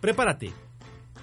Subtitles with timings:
[0.00, 0.52] Prepárate.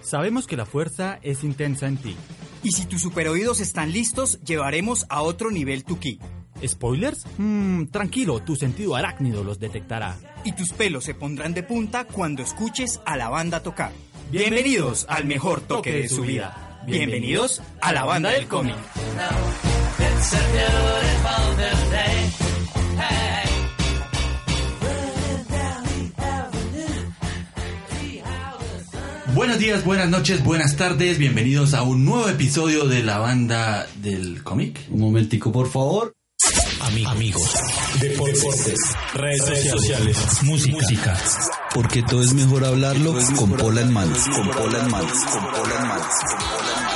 [0.01, 2.15] Sabemos que la fuerza es intensa en ti.
[2.63, 6.19] Y si tus superoídos están listos, llevaremos a otro nivel tu ki.
[6.65, 7.25] ¿Spoilers?
[7.37, 10.17] Mmm, tranquilo, tu sentido arácnido los detectará.
[10.43, 13.91] Y tus pelos se pondrán de punta cuando escuches a la banda tocar.
[14.31, 16.81] Bienvenidos al mejor toque de su vida.
[16.85, 18.75] Bienvenidos a la banda del cómic.
[29.47, 34.43] Buenos días, buenas noches, buenas tardes, bienvenidos a un nuevo episodio de la banda del
[34.43, 34.77] cómic.
[34.89, 36.13] Un momentico, por favor.
[37.05, 37.53] amigos,
[38.01, 38.77] deportes,
[39.13, 41.17] redes, sociales, música.
[41.73, 44.19] Porque todo es mejor hablarlo con pola en manos.
[44.27, 45.13] Con pola en manos.
[45.13, 46.07] Con pola en manos.
[46.19, 46.86] Con pola en manos.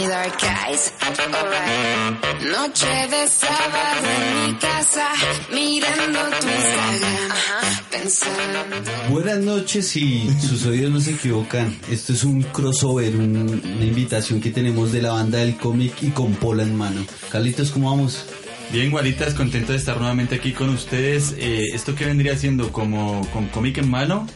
[0.00, 2.42] Tony Dark Eyes, alright.
[2.50, 5.08] Noche de sábado en mi casa,
[5.52, 9.10] mirando tu Instagram, pensando.
[9.10, 11.76] Buenas noches, si sus oídos no se equivocan.
[11.90, 16.08] Esto es un crossover, un- una invitación que tenemos de la banda del cómic y
[16.10, 17.04] con pola en mano.
[17.30, 18.24] Carlitos, ¿cómo vamos?
[18.72, 21.34] Bien, guaritas, contento de estar nuevamente aquí con ustedes.
[21.36, 22.72] Eh, ¿Esto qué vendría siendo?
[22.72, 24.26] ¿Como con cómic en mano?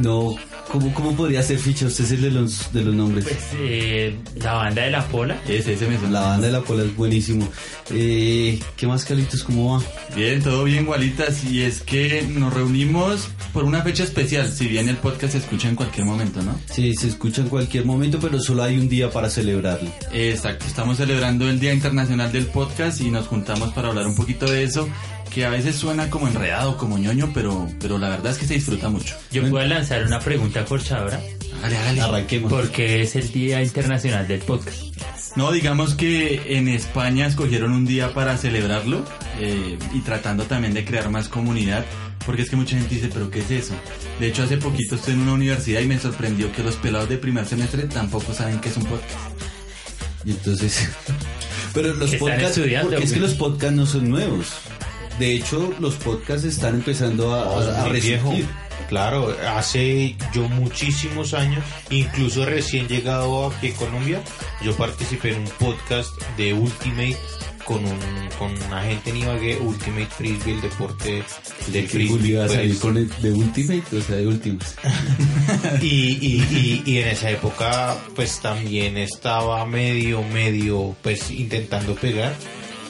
[0.00, 0.36] No,
[0.70, 1.86] ¿cómo, cómo podría ser ficha?
[1.86, 3.24] Usted es el de los, de los nombres.
[3.24, 5.36] Pues eh, la banda de la Pola.
[5.48, 6.20] Ese, ese me suena.
[6.20, 7.48] La banda de la pola es buenísimo.
[7.90, 9.42] Eh, ¿Qué más, Carlitos?
[9.44, 9.84] ¿Cómo va?
[10.14, 11.44] Bien, todo bien, gualitas.
[11.44, 14.50] Y es que nos reunimos por una fecha especial.
[14.50, 16.58] Si bien el podcast se escucha en cualquier momento, ¿no?
[16.70, 19.90] Sí, se escucha en cualquier momento, pero solo hay un día para celebrarlo.
[20.12, 24.46] Exacto, estamos celebrando el Día Internacional del Podcast y nos juntamos para hablar un poquito
[24.50, 24.88] de eso,
[25.38, 28.54] que a veces suena como enredado, como ñoño, pero, pero la verdad es que se
[28.54, 29.14] disfruta mucho.
[29.30, 31.20] Yo puedo lanzar una pregunta corchadora.
[31.58, 32.00] Hágale, hágale.
[32.00, 32.52] Arranquemos.
[32.52, 34.82] porque es el Día Internacional del Podcast?
[35.36, 39.04] No, digamos que en España escogieron un día para celebrarlo
[39.38, 41.84] eh, y tratando también de crear más comunidad,
[42.26, 43.74] porque es que mucha gente dice, pero ¿qué es eso?
[44.18, 47.16] De hecho, hace poquito estuve en una universidad y me sorprendió que los pelados de
[47.16, 49.14] primer semestre tampoco saben qué es un podcast.
[50.24, 50.88] Y entonces.
[51.74, 52.58] Pero los podcasts.
[52.58, 54.48] Porque es que los podcasts no son nuevos.
[55.18, 58.30] De hecho, los podcasts están empezando a, a, a Muy viejo.
[58.30, 58.46] resurgir.
[58.88, 64.22] Claro, hace yo muchísimos años, incluso recién llegado aquí a Colombia,
[64.62, 67.18] yo participé en un podcast de Ultimate
[67.66, 67.98] con un
[68.38, 71.22] con una gente en Ibagué, Ultimate Frisbee, el deporte
[71.66, 72.28] del frisbee.
[72.28, 72.58] iba a pues.
[72.58, 74.76] salir con el de Ultimate, o sea, de Ultimas.
[75.82, 82.32] y, y, y, y en esa época pues también estaba medio, medio pues intentando pegar.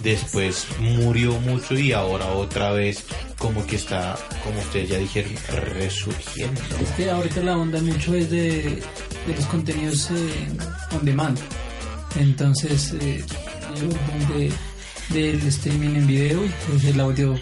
[0.02, 3.04] Después murió mucho y ahora otra vez
[3.38, 5.32] como que está, como ustedes ya dijeron,
[5.74, 6.60] resurgiendo.
[6.80, 8.82] Es ahorita la onda mucho es de,
[9.26, 10.48] de los contenidos eh,
[10.92, 11.38] on demand.
[12.16, 13.24] Entonces, eh,
[14.28, 14.52] de,
[15.10, 17.38] del streaming en video y pues el audio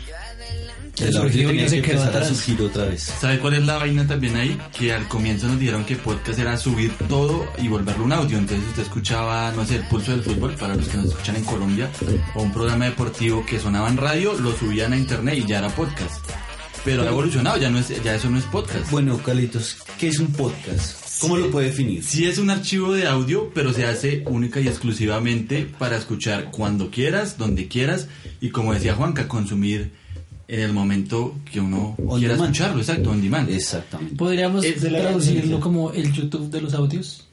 [0.99, 3.03] El y tenía que empezar a surgir otra vez.
[3.03, 4.59] ¿Sabe cuál es la vaina también ahí?
[4.77, 8.39] Que al comienzo nos dijeron que podcast era subir todo y volverlo un audio.
[8.39, 11.45] Entonces usted escuchaba, no sé, el pulso del fútbol, para los que nos escuchan en
[11.45, 11.91] Colombia,
[12.35, 15.69] o un programa deportivo que sonaba en radio, lo subían a internet y ya era
[15.69, 16.25] podcast.
[16.85, 18.91] Pero ha evolucionado, ya, no es, ya eso no es podcast.
[18.91, 21.21] Bueno, Carlitos, ¿qué es un podcast?
[21.21, 22.05] ¿Cómo lo puede definir?
[22.05, 26.91] Sí es un archivo de audio, pero se hace única y exclusivamente para escuchar cuando
[26.91, 28.09] quieras, donde quieras
[28.41, 29.93] y como decía Juanca, consumir
[30.49, 32.53] en el momento que uno On quiera demand.
[32.55, 33.51] escucharlo, exacto, on demand.
[33.51, 34.15] Exactamente.
[34.17, 37.27] Podríamos traducirlo como el YouTube de los audios.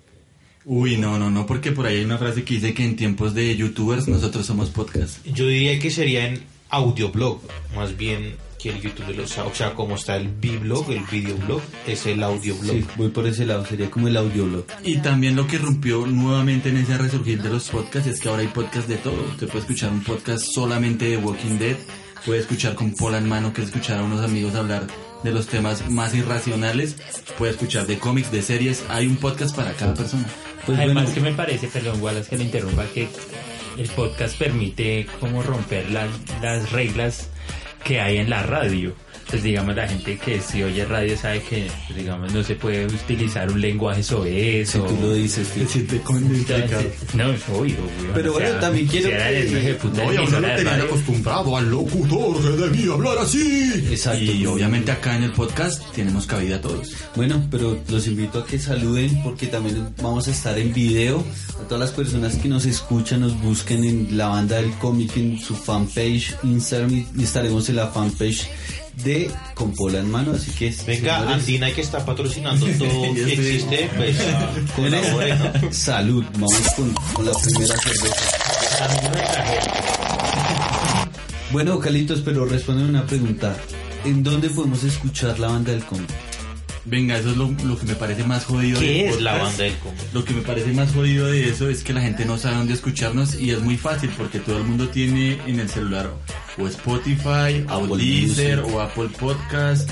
[0.66, 3.34] Uy, no, no, no, porque por ahí hay una frase que dice que en tiempos
[3.34, 5.26] de youtubers nosotros somos podcast.
[5.26, 7.42] Yo diría que sería en audioblog,
[7.76, 11.62] más bien que el YouTube de los, o sea, como está el B-blog, el videoblog,
[11.86, 12.78] es el audioblog.
[12.78, 14.66] Sí, voy por ese lado, sería como el audioblog.
[14.86, 18.42] Y también lo que rompió nuevamente en ese resurgir de los podcasts es que ahora
[18.42, 19.22] hay podcast de todo.
[19.32, 21.76] Usted puede escuchar un podcast solamente de Walking Dead,
[22.26, 24.88] puede escuchar con pola en mano, que es escuchar a unos amigos hablar
[25.24, 26.98] de los temas más irracionales,
[27.38, 30.26] puede escuchar de cómics, de series, hay un podcast para cada persona.
[30.66, 33.08] Pues Además bueno, que me parece, perdón, Wallace, que le interrumpa, que
[33.78, 36.08] el podcast permite como romper la-
[36.42, 37.30] las reglas
[37.84, 38.94] que hay en la radio.
[39.34, 43.52] Pues digamos, la gente que si oye radio sabe que, digamos, no se puede utilizar
[43.52, 44.84] un lenguaje soez si o...
[44.84, 45.48] tú lo dices.
[45.58, 50.04] Entonces, no, es obvio, weón, Pero o sea, bueno, también quiero si que- eso, puta
[50.04, 53.72] No, a lo tenían acostumbrado al locutor que debía hablar así.
[53.90, 54.24] Exacto.
[54.24, 56.92] Y obviamente acá en el podcast tenemos cabida todos.
[57.16, 61.24] Bueno, pero los invito a que saluden porque también vamos a estar en video.
[61.60, 65.40] A todas las personas que nos escuchan, nos busquen en la banda del cómic, en
[65.40, 68.48] su fanpage Instagram y estaremos en la fanpage
[69.04, 70.32] de Con Pola en Mano.
[70.34, 74.18] Así que, Venga, señores, Andina que está patrocinando todo que existe, pues
[74.76, 75.72] con colabore, ¿no?
[75.72, 76.24] salud.
[76.34, 78.38] Vamos con, con la primera cerveza.
[81.52, 83.56] Bueno, Calitos, pero responden una pregunta.
[84.06, 86.10] ¿En dónde podemos escuchar la banda del cómic?
[86.86, 88.80] Venga, eso es lo, lo que me parece más jodido.
[88.80, 89.58] ¿Qué del es la podcast.
[89.60, 89.74] banda del?
[90.14, 92.74] Lo que me parece más jodido de eso es que la gente no sabe dónde
[92.74, 96.10] escucharnos y es muy fácil porque todo el mundo tiene en el celular
[96.58, 98.76] o Spotify, o Apple Deezer, Music.
[98.76, 99.90] o Apple Podcast,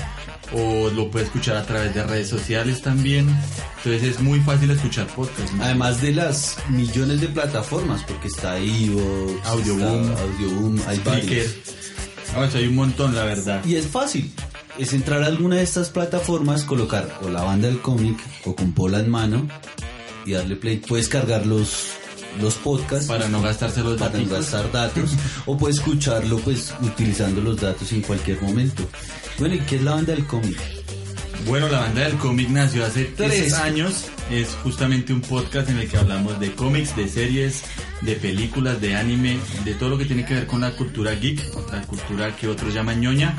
[0.52, 3.26] o lo puede escuchar a través de redes sociales también.
[3.78, 5.52] Entonces es muy fácil escuchar podcast.
[5.54, 5.64] ¿no?
[5.64, 10.12] Además de las millones de plataformas, porque está Evox, Audioboom.
[10.16, 11.46] Audioboom, hay varios.
[12.36, 13.64] Ah, eso hay un montón, la verdad.
[13.64, 14.30] Y es fácil.
[14.78, 18.72] Es entrar a alguna de estas plataformas, colocar o la banda del cómic o con
[18.72, 19.46] pola en mano
[20.24, 20.78] y darle play.
[20.78, 21.90] Puedes cargar los,
[22.40, 24.38] los podcasts Para no gastarse los para no datos.
[24.38, 25.10] gastar datos
[25.46, 28.82] o puedes escucharlo pues utilizando los datos en cualquier momento.
[29.38, 30.56] Bueno, ¿y qué es la banda del cómic?
[31.46, 34.06] Bueno, la banda del cómic nació hace tres es años.
[34.30, 37.62] Es justamente un podcast en el que hablamos de cómics, de series,
[38.00, 41.42] de películas, de anime, de todo lo que tiene que ver con la cultura geek,
[41.72, 43.36] la cultura que otros llaman ñoña.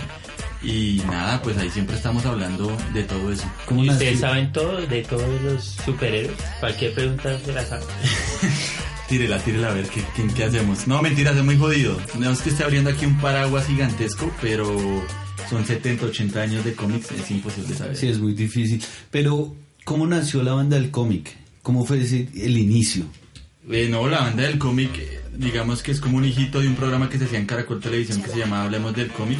[0.63, 3.43] Y nada, pues ahí siempre estamos hablando de todo eso.
[3.65, 6.37] ¿Cómo ¿Y ustedes saben todo de todos los superhéroes?
[6.61, 7.85] Cualquier pregunta se la saben.
[9.09, 10.87] Tírela, tírela a ver qué, qué, qué hacemos.
[10.87, 11.99] No, mentiras, es muy jodido.
[12.17, 14.65] No es que esté abriendo aquí un paraguas gigantesco, pero
[15.49, 17.97] son 70, 80 años de cómics, es imposible saber.
[17.97, 18.81] Sí, es muy difícil.
[19.11, 21.35] Pero, ¿cómo nació la banda del cómic?
[21.61, 23.03] ¿Cómo fue ese- el inicio?
[23.69, 24.91] Eh, no, la banda del cómic,
[25.37, 28.21] digamos que es como un hijito de un programa que se hacía en Caracol Televisión
[28.21, 29.39] que se llamaba Hablemos del cómic,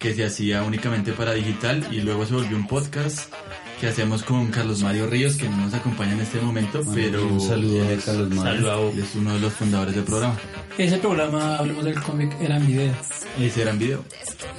[0.00, 3.32] que se hacía únicamente para digital y luego se volvió un podcast
[3.78, 7.40] que hacemos con Carlos Mario Ríos, que no nos acompaña en este momento, pero un
[7.40, 8.92] saludo a Carlos Mario.
[8.96, 10.38] Es uno de los fundadores del programa.
[10.78, 12.94] Ese programa, hablemos del cómic, era en video.
[13.38, 14.04] Ese era en video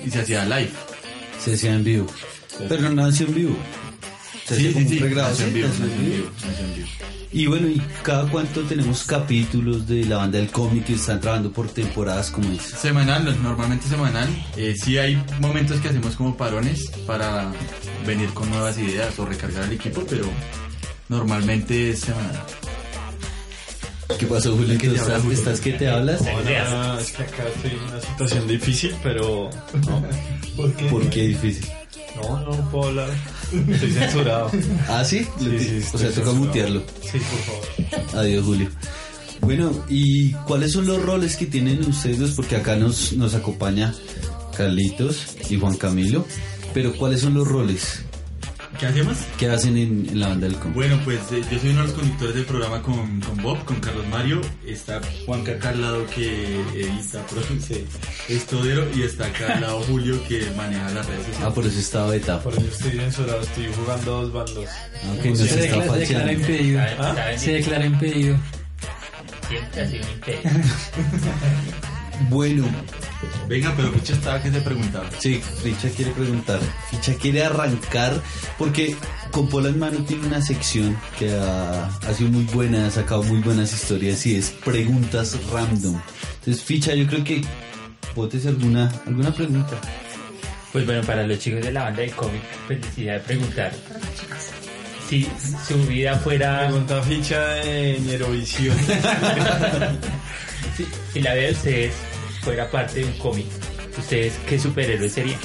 [0.05, 0.71] y se hacía live.
[1.39, 2.07] Se hacía en vivo.
[2.69, 3.55] Pero no nació en vivo.
[4.45, 5.57] Se hacía como un pregrado, nació en ¿sí?
[5.57, 6.88] vivo, Nació en vivo, nació en vivo.
[7.33, 11.49] Y bueno, ¿y cada cuánto tenemos capítulos de la banda del cómic que están trabajando
[11.51, 12.61] por temporadas como es?
[12.61, 14.27] Semanal, normalmente semanal.
[14.57, 17.49] Eh, sí hay momentos que hacemos como parones para
[18.05, 20.25] venir con nuevas ideas o recargar el equipo, pero
[21.07, 22.43] normalmente es semanal.
[24.19, 24.77] ¿Qué pasó, Julio?
[24.77, 25.37] Te ¿Estás, habla, Julio.
[25.37, 26.21] estás que te hablas?
[26.21, 29.49] Hola, es que acá estoy en una situación difícil, pero
[29.87, 30.03] no.
[30.57, 30.85] ¿Por qué?
[30.89, 31.65] ¿Por qué difícil?
[32.17, 33.09] No, no puedo hablar.
[33.69, 34.51] Estoy censurado.
[34.88, 35.27] ¿Ah, sí?
[35.39, 36.83] Sí, sí, o sea, toca mutearlo.
[37.01, 38.19] Sí, por favor.
[38.19, 38.69] Adiós, Julio.
[39.42, 42.31] Bueno, ¿y cuáles son los roles que tienen ustedes?
[42.31, 43.94] Porque acá nos, nos acompaña
[44.56, 46.25] Carlitos y Juan Camilo.
[46.74, 48.03] Pero ¿cuáles son los roles
[48.81, 49.17] ¿Qué hacemos?
[49.37, 50.73] que hacen en, en la banda del cómic?
[50.75, 53.79] Bueno, pues eh, yo soy uno de los conductores del programa con, con Bob, con
[53.79, 54.41] Carlos Mario.
[54.65, 57.85] Está Juan acá al lado que edita, produce,
[58.27, 58.87] es todero.
[58.95, 61.53] Y está acá al lado Julio que maneja las redes Ah, sociales.
[61.53, 62.43] por eso estaba etapa.
[62.43, 64.65] Por eso estoy censurado, estoy jugando dos bandos.
[64.67, 66.81] Ah, ok, no Se, se está declara, se declara impedido.
[66.81, 67.13] ¿Ah?
[67.15, 67.39] ¿Saben?
[67.39, 68.37] Se declara impedido.
[69.47, 70.41] Siempre ha sido un imperio.
[72.29, 72.65] Bueno,
[73.47, 75.09] Venga, pero Picha estaba que se preguntaba.
[75.19, 76.59] sí, Ficha quiere preguntar.
[76.89, 78.21] Ficha quiere arrancar
[78.57, 78.95] porque
[79.31, 83.23] con Pola en Mano tiene una sección que ha, ha sido muy buena, ha sacado
[83.23, 85.99] muy buenas historias y es preguntas random.
[86.39, 87.41] Entonces, Ficha, yo creo que
[88.15, 89.77] botes alguna, alguna pregunta.
[90.71, 93.73] Pues bueno, para los chicos de la banda de cómic, pues quisiera preguntar
[95.09, 95.27] si
[95.67, 98.77] su vida fuera, Pregunta ficha en Eurovisión.
[100.77, 101.93] si, si la vida de ustedes
[102.41, 103.45] fuera parte de un cómic,
[103.98, 105.39] ¿ustedes qué superhéroe serían?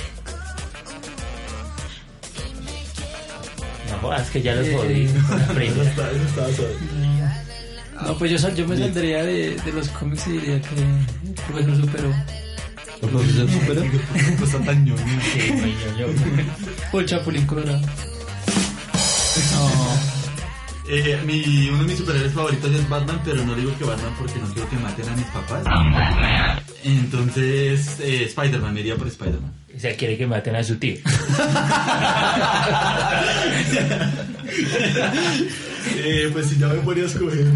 [3.91, 5.09] No jodas, que ya los Eh, jodí.
[5.55, 6.09] pregunta.
[8.07, 12.15] No, pues yo, me saldría de, de los cómics y diría que el profesor superó.
[13.03, 13.83] ¿El profesor superó?
[14.39, 14.85] Cosa tan.
[14.87, 16.07] Sí, ñoño.
[16.93, 17.81] O el Chapulín Colorado.
[20.91, 24.39] Eh, mi, uno de mis superhéroes favoritos es Batman, pero no digo que Batman porque
[24.41, 25.65] no quiero que maten a mis papás.
[26.87, 29.53] Entonces, eh, Spider-Man, me iría por Spider-Man.
[29.77, 30.97] O sea, quiere que maten a su tío.
[35.99, 37.47] Eh, pues si ya me podría escoger.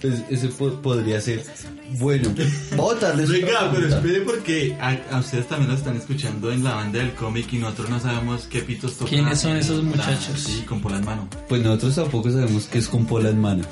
[0.00, 1.44] Pues ese po- podría ser.
[1.98, 2.30] Bueno,
[2.72, 6.64] vamos a darles Venga, pero espere porque a, a ustedes también lo están escuchando en
[6.64, 9.08] la banda del cómic y nosotros no sabemos qué pitos tocan.
[9.08, 10.40] ¿Quiénes son esos muchachos?
[10.40, 11.28] Sí, con pola en mano.
[11.48, 13.64] Pues nosotros tampoco sabemos qué es Con Pola en Mano.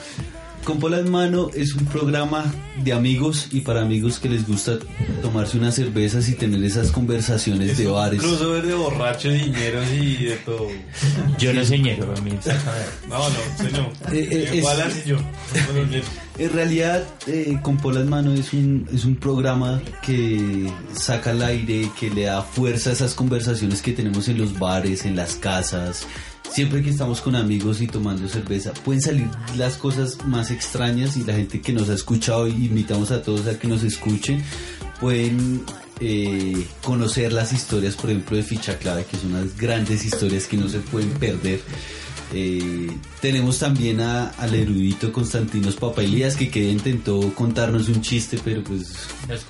[0.64, 2.45] Con Pola en Mano es un programa
[2.85, 4.79] de amigos y para amigos que les gusta
[5.23, 8.21] tomarse unas cervezas y tener esas conversaciones de bares.
[8.21, 10.69] Crossover de borrachos, dineros y de todo.
[11.38, 12.33] Yo no soy ñero, a mí.
[13.09, 14.12] No, no, soy no.
[14.12, 15.17] Eh, eh, Igual así yo.
[16.38, 21.43] En realidad, eh, Con Pola en Mano es un, es un programa que saca al
[21.43, 25.35] aire, que le da fuerza a esas conversaciones que tenemos en los bares, en las
[25.35, 26.07] casas.
[26.52, 31.23] Siempre que estamos con amigos y tomando cerveza, pueden salir las cosas más extrañas y
[31.23, 34.42] la gente que nos ha escuchado y invitamos a todos a que nos escuchen.
[35.00, 35.62] pueden
[36.00, 40.57] eh, conocer las historias, por ejemplo, de Ficha Clave, que son unas grandes historias que
[40.57, 41.61] no se pueden perder.
[42.32, 42.88] Eh,
[43.20, 48.92] tenemos también a- al erudito Constantinos Papailías, que, que intentó contarnos un chiste, pero pues
[49.28, 49.44] Nos,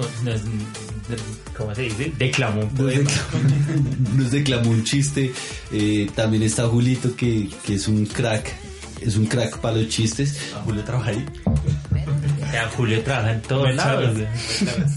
[1.56, 2.12] ¿Cómo se dice?
[2.18, 3.10] Declamó un poema.
[4.16, 5.32] nos declamó un chiste.
[5.72, 8.50] Eh, también está Julito, que, que es un crack,
[9.02, 10.38] es un crack para los chistes.
[10.56, 11.26] ¿A Julio trabaja ahí?
[12.76, 14.16] Julio trabaja en todos lados.
[14.58, 14.92] sabes.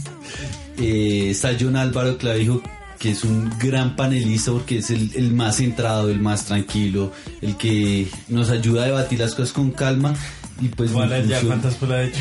[0.77, 2.61] Eh, está John Álvaro Clavijo,
[3.03, 7.57] que es un gran panelista porque es el, el más centrado, el más tranquilo, el
[7.57, 10.15] que nos ayuda a debatir las cosas con calma.
[10.61, 10.91] Y pues
[11.27, 12.19] ya cuántas fue la de hecho.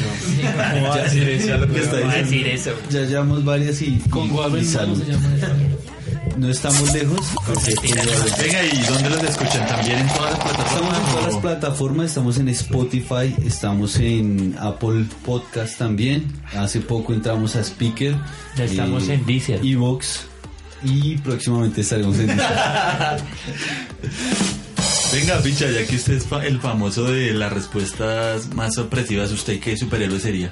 [0.74, 1.46] ¿Cómo va a decir eso?
[1.46, 2.48] Ya lo que está ¿Cómo va a diciendo.
[2.48, 2.70] decir eso?
[2.90, 4.32] ya llevamos varias y, Con y-.
[6.38, 7.20] No estamos lejos.
[7.46, 7.74] porque-
[8.42, 9.68] Venga, ¿y dónde los escuchan?
[9.68, 10.72] ¿También en todas las plataformas?
[10.72, 16.24] Estamos en todas las plataformas, estamos en Spotify, estamos en Apple Podcast también.
[16.56, 18.16] Hace poco entramos a Speaker.
[18.56, 19.60] Ya estamos en Deezer.
[19.64, 20.31] Evox.
[20.84, 22.28] Y próximamente estaremos en.
[25.12, 29.60] Venga, picha, ya que usted es fa- el famoso de las respuestas más sorpresivas, ¿usted
[29.60, 30.50] qué superhéroe sería?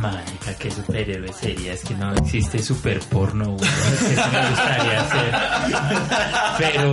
[0.00, 1.72] Marica, qué superhéroe sería.
[1.74, 3.68] Es que no existe super porno, güey.
[3.68, 5.34] Es que eso me gustaría hacer.
[6.58, 6.92] Pero,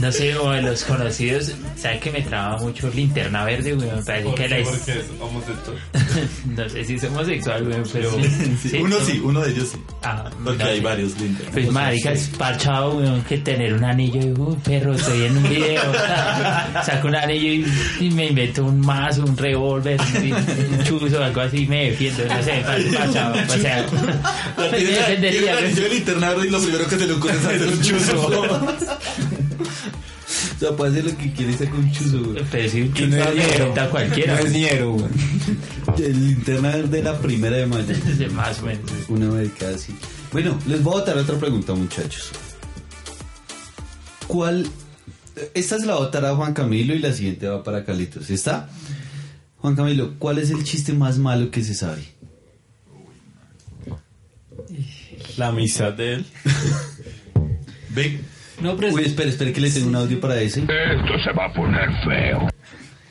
[0.00, 3.90] no sé, o de los conocidos, ¿saben que me traba mucho Linterna Verde, güey?
[3.90, 4.58] Me parece ¿Por que qué?
[4.60, 5.76] la Porque es homosexual.
[6.56, 8.10] No sé si es homosexual, güey, pero...
[8.62, 9.04] Sí, uno ¿no?
[9.04, 9.78] sí, uno de ellos sí.
[10.02, 10.82] Ah, Porque no hay sé.
[10.82, 11.52] varios linternas.
[11.54, 15.48] Pues marica, es parchado, weón, que tener un anillo y, uy, perro, estoy en un
[15.48, 15.82] video,
[16.84, 17.52] saco un anillo
[18.00, 22.42] y, y me invento un mazo, un revólver, un, chuzo, algo así, me defiendo, no
[22.42, 23.86] sé, par- parchado, o sea,
[24.70, 25.74] me defendería, güey.
[25.74, 28.66] de linterna verde y lo primero que se le ocurre es hacer un chuzo.
[30.60, 32.44] O sea, puede hacer lo que quiere sacar un chuzo, güey.
[32.50, 36.06] Pero si un a cualquiera, No es héroe, güey.
[36.06, 37.94] El linterna de la primera de mayo.
[38.34, 38.90] más o menos.
[39.08, 39.94] Una vez casi.
[40.30, 42.30] Bueno, les voy a botar otra pregunta, muchachos.
[44.26, 44.66] ¿Cuál?
[45.54, 48.28] Esta es la votar a Juan Camilo y la siguiente va para Carlitos.
[48.28, 48.68] ¿Está?
[49.56, 52.04] Juan Camilo, ¿cuál es el chiste más malo que se sabe?
[55.38, 56.26] La amistad de él.
[57.94, 58.20] Ven,
[58.60, 60.60] No, pero Uy, espere, espere que le tengo un audio para ese.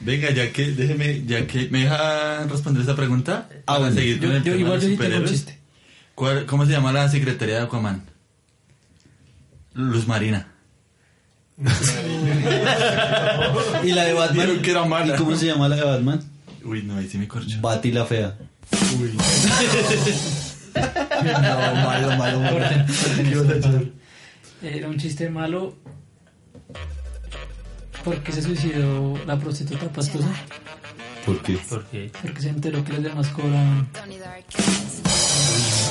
[0.01, 3.50] venga, ya que, déjeme, ya que, ¿me deja responder esta pregunta?
[3.65, 3.96] Ah, Para bueno.
[3.96, 4.96] seguir yo, con el yo tema igual de sí.
[6.15, 8.03] ¿Cuál- ¿Cómo se llama la secretaria de Aquaman?
[9.74, 10.48] Luz Marina.
[13.84, 14.60] ¿Y la de Batman?
[14.62, 15.15] Que era mala.
[15.15, 16.22] ¿Y cómo se llama la de Batman?
[16.63, 17.58] Uy, no, ahí sí me corcho.
[17.62, 18.36] Bati la fea.
[20.75, 22.60] no, malo, malo, malo.
[24.62, 25.75] Era un chiste malo
[28.04, 30.28] porque se suicidó la prostituta pastosa
[31.25, 31.58] ¿Por qué?
[31.70, 33.88] Porque porque se enteró que los demás cobraban.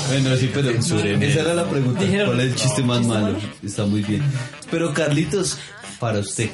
[0.09, 2.01] Bueno, sí, pero esa era la pregunta.
[2.01, 3.37] ¿Cuál es el chiste más malo?
[3.63, 4.23] Está muy bien.
[4.71, 5.59] Pero Carlitos,
[6.01, 6.51] para usted.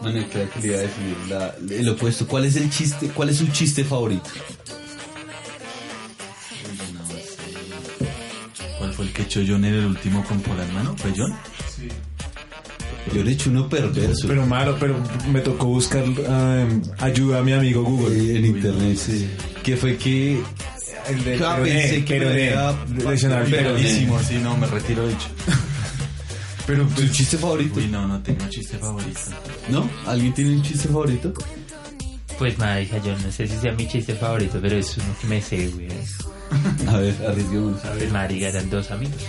[0.00, 2.26] Bueno, creo que le iba a decir la- el opuesto.
[2.26, 3.08] ¿Cuál es el chiste?
[3.08, 4.30] ¿Cuál es su chiste favorito?
[8.94, 10.94] Fue el que echó John en el último con por mano?
[10.96, 11.34] ¿Fue John?
[13.12, 14.96] Yo le he hecho uno perverso Pero malo, pero
[15.30, 18.36] me tocó buscar um, ayuda a mi amigo Google.
[18.36, 18.96] en internet.
[18.96, 19.28] sí.
[19.62, 20.42] Que fue que
[21.08, 22.26] El de Ah, pensé que me
[23.44, 23.72] Peroné.
[23.72, 25.28] Buenísimo, sí, no, me retiro dicho.
[26.66, 29.20] Pero tu chiste favorito, Uy, no, no tengo chiste favorito.
[29.68, 29.88] ¿no?
[30.06, 31.34] ¿Alguien tiene un chiste favorito?
[32.38, 35.40] Pues marica, yo no sé si sea mi chiste favorito, pero es uno que me
[35.42, 35.88] sé, güey.
[36.88, 37.80] A ver, arriesguemos.
[37.80, 39.20] Pues marica, eran dos amigos.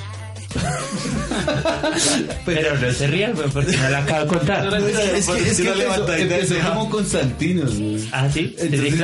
[2.46, 4.66] Pero no se rían, güey, porque no la acabo de contar.
[5.16, 7.64] Es que, es que empezó, levantadita de empezó como Constantino.
[7.66, 8.10] güey.
[8.12, 9.02] Ah, sí, Entonces, es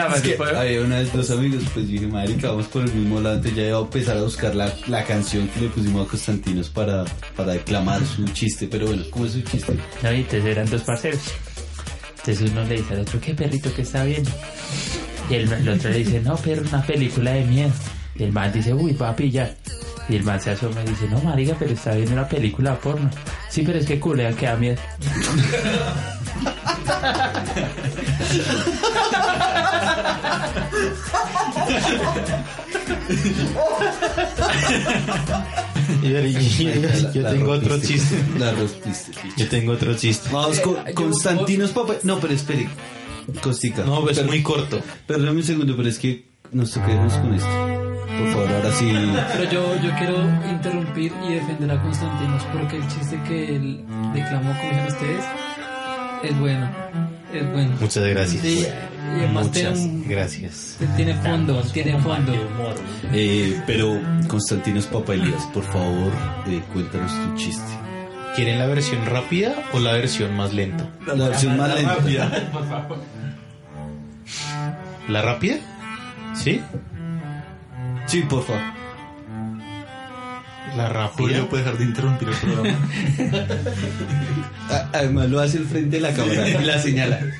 [0.55, 3.57] había una vez dos amigos, pues yo dije, marica, vamos por el mismo lado, entonces
[3.57, 7.05] ya iba a empezar a buscar la, la canción que le pusimos a Constantinos para,
[7.35, 9.73] para declamar su chiste, pero bueno, ¿cómo es su chiste?
[10.03, 11.21] No, y entonces eran dos parceros.
[12.19, 14.29] Entonces uno le dice al otro, ¿qué perrito que está viendo?
[15.29, 17.71] Y el, el otro le dice, no, perro, una película de miedo.
[18.21, 19.55] Y el man dice, uy, va a pillar.
[20.07, 23.09] Y el man se asoma y dice, no, marica, pero está viendo una película porno.
[23.49, 24.77] Sí, pero es que culea que da miedo.
[37.13, 38.15] Yo tengo otro chiste.
[38.39, 39.11] La rompiste.
[39.37, 40.29] Yo tengo otro chiste.
[40.31, 41.95] Vamos con Constantinos Papá.
[42.03, 42.67] No, pero espere.
[43.41, 43.83] Costica.
[43.83, 44.81] No, es Pero- muy corto.
[45.07, 47.70] Perdóname un segundo, pero es que nos toca irnos con esto.
[48.19, 48.91] Por favor, ahora sí.
[49.33, 50.15] Pero yo, yo quiero
[50.49, 55.25] interrumpir y defender a Constantinos porque el chiste que él declamó, como dicen ustedes,
[56.23, 56.69] Es bueno,
[57.33, 57.71] es bueno.
[57.79, 58.41] Muchas gracias.
[58.41, 60.77] Sí, y además tiene Muchas gracias.
[60.95, 62.33] Tiene fondo, tiene fondo.
[63.11, 66.11] Eh, pero, Constantinos Papelías, por favor,
[66.47, 67.71] eh, cuéntanos tu chiste.
[68.35, 70.89] ¿Quieren la versión rápida o la versión más lenta?
[71.07, 72.31] La versión más lenta.
[75.09, 75.55] ¿La rápida?
[76.33, 76.61] ¿Sí?
[78.11, 78.61] Sí, por favor.
[80.75, 81.27] La rápida.
[81.29, 82.77] Julio puede dejar de interrumpir el programa.
[84.91, 87.19] Además lo hace el frente de la cámara y la señala.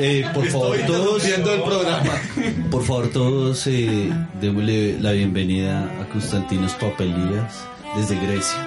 [0.00, 2.12] Eh, por favor, todos el programa.
[2.72, 7.64] Por favor, todos eh, démosle la bienvenida a Constantinos Papelías
[7.96, 8.66] desde Grecia.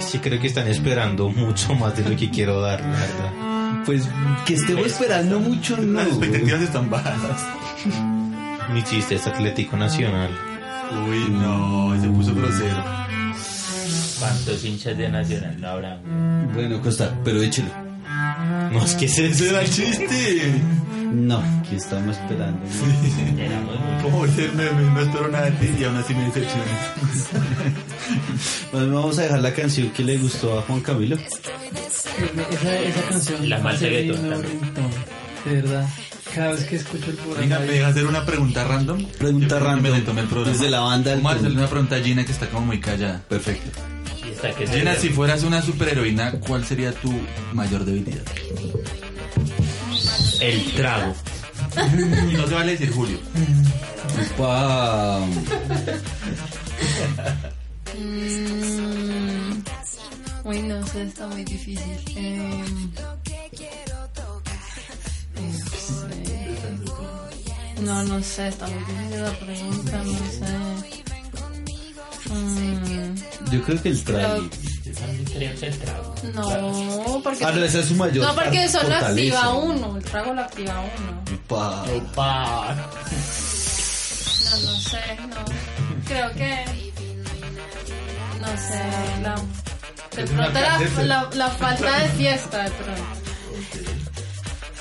[0.00, 3.84] Sí, creo que están esperando mucho más de lo que quiero dar, la verdad.
[3.86, 4.06] Pues
[4.44, 6.00] que estemos esperando mucho, no.
[6.00, 7.46] Las expectativas están bajas.
[8.72, 10.30] Mi chiste es Atlético Nacional.
[11.08, 12.84] Uy, no, se puso grosero.
[14.18, 16.00] ¿Cuántos hinchas de Nacional no habrán?
[16.54, 16.66] güey?
[16.66, 17.68] Bueno, Costa, pero échelo.
[18.72, 20.54] No, es que ese era el chiste.
[21.12, 22.60] No, que estamos esperando.
[24.02, 26.68] Como ser meme, no espero nada de ti y aún así me decepcionas.
[28.72, 31.16] Bueno, vamos a dejar la canción que le gustó a Juan Camilo.
[31.16, 33.48] Esa, esa canción.
[33.48, 34.90] La más montón,
[35.44, 35.86] De verdad.
[36.34, 37.40] Cada vez que escucho el programa.
[37.40, 39.04] Venga, ¿me deja hacer una pregunta random?
[39.18, 39.82] Pregunta Yo random.
[39.82, 40.52] Me le tomé el programa.
[40.56, 42.80] Desde la banda del Vamos a hacerle una pregunta a Gina que está como muy
[42.80, 43.20] callada.
[43.28, 43.70] Perfecto.
[44.58, 47.12] Que Gina, si fueras una superheroína, ¿cuál sería tu
[47.52, 48.22] mayor debilidad?
[50.40, 51.14] El trago.
[52.30, 53.18] Y no se vale decir Julio.
[53.34, 53.62] Mm,
[60.44, 62.00] Uy, no sé, está muy difícil.
[62.16, 62.64] Eh,
[67.84, 70.92] no, no sé, está muy difícil la pregunta, no sé.
[72.32, 73.14] Mm,
[73.50, 74.48] Yo creo que el trago.
[76.34, 77.44] No, porque...
[77.44, 80.40] Ah, no, esa es su mayor No, porque eso lo activa uno, el trago lo
[80.42, 81.22] activa uno.
[82.14, 82.74] Pa...
[84.44, 85.44] No, no sé, no.
[86.06, 86.92] Creo que...
[88.40, 88.82] No sé,
[89.22, 89.34] la...
[90.16, 93.02] De pronto la, la, la falta de fiesta, de pronto.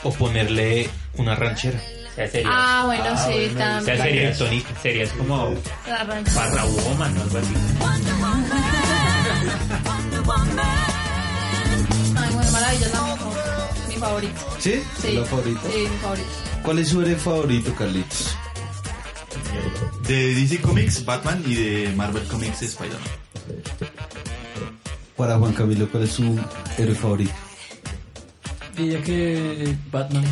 [0.04, 1.80] O ponerle una ranchera.
[2.16, 3.98] Sea, Ah, bueno, sí, o sea, también.
[3.98, 4.82] serías, Kryptonita.
[4.82, 5.56] serías como
[6.36, 7.54] barra woman o algo así.
[12.16, 13.34] Ay, bueno, maravilla, es la mejor.
[13.88, 14.42] Mi favorita.
[14.60, 14.84] ¿Sí?
[15.02, 15.12] Sí.
[15.14, 15.62] ¿La favorita?
[15.72, 16.28] Sí, mi favorita.
[16.64, 18.36] ¿Cuál es su héroe favorito, Carlitos?
[20.08, 23.02] De DC Comics, Batman y de Marvel Comics, Spider-Man.
[25.16, 26.40] Para Juan Camilo, ¿cuál es su
[26.78, 27.34] héroe favorito?
[28.76, 30.26] Diría que Batman.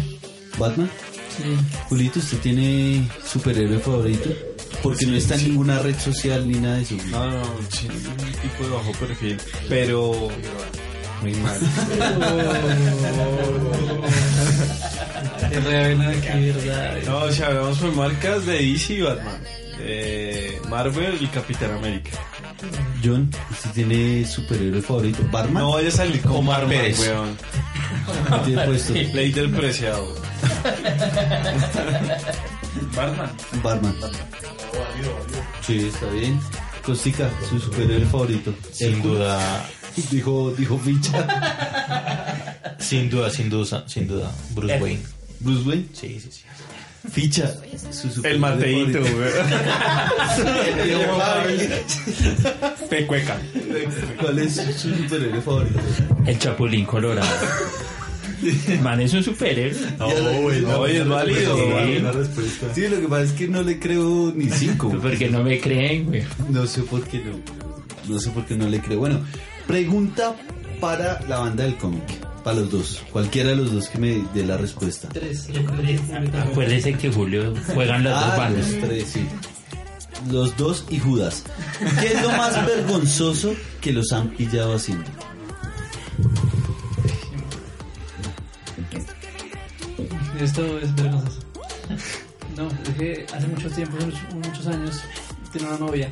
[0.57, 0.89] ¿Batman?
[1.37, 1.43] Sí.
[1.87, 4.29] Julito, ¿usted tiene superhéroe favorito?
[4.83, 6.95] Porque no está en ninguna red social ni nada de eso.
[7.11, 9.37] No, no, sí, un tipo de bajo perfil,
[9.67, 10.29] pero
[11.21, 11.59] muy mal.
[17.05, 19.41] No, si hablamos por marcas de DC y Batman,
[19.77, 22.11] de Marvel y Capitán América.
[23.03, 25.23] John, ¿usted tiene superhéroe favorito?
[25.31, 25.63] ¿Barman?
[25.63, 26.99] No vaya a salir Batman, Pérez.
[26.99, 27.37] weón.
[28.29, 28.93] ¿Qué tiene puesto?
[28.93, 30.15] Del preciado.
[32.95, 33.29] Batman.
[33.63, 33.95] Barman.
[35.65, 36.39] Sí, está bien.
[36.83, 38.53] Costica, su superhéroe favorito.
[38.71, 39.39] Sin duda,
[40.11, 41.27] Dijo, dijo ficha.
[42.79, 44.31] sin duda, sin duda, sin duda.
[44.51, 44.79] Bruce.
[44.81, 45.01] Wayne.
[45.39, 45.85] Bruce Wayne.
[45.93, 46.41] Sí, sí, sí.
[47.11, 47.53] Ficha.
[47.91, 49.47] Su El Mateito, weón.
[52.89, 53.37] Pecueca.
[54.19, 55.79] ¿Cuál es su superhéroe favorito?
[56.25, 57.27] El chapulín colorado.
[58.81, 59.75] Man, es un superhéroe.
[59.97, 60.49] No,
[60.85, 61.57] es válido.
[62.73, 62.87] Sí.
[62.87, 64.89] Lo que pasa es que no le creo ni cinco.
[65.01, 66.23] Porque no me creen, güey.
[66.49, 67.39] No sé por qué no.
[68.13, 68.99] No sé por qué no le creo.
[68.99, 69.21] Bueno,
[69.67, 70.35] pregunta
[70.79, 72.03] para la banda del cómic.
[72.43, 73.03] Para los dos.
[73.11, 75.09] Cualquiera de los dos que me dé la respuesta.
[75.09, 75.47] Tres.
[76.41, 78.69] Acuérdese que Julio juegan las dos Ah, bandas.
[78.71, 79.25] los tres, sí.
[80.31, 81.43] Los dos y Judas.
[82.01, 85.05] ¿Qué es lo más vergonzoso que los han pillado haciendo?
[90.39, 91.39] Esto es vergonzoso.
[92.57, 94.99] No, es que hace mucho tiempo, muchos, muchos años,
[95.53, 96.09] tenía una novia.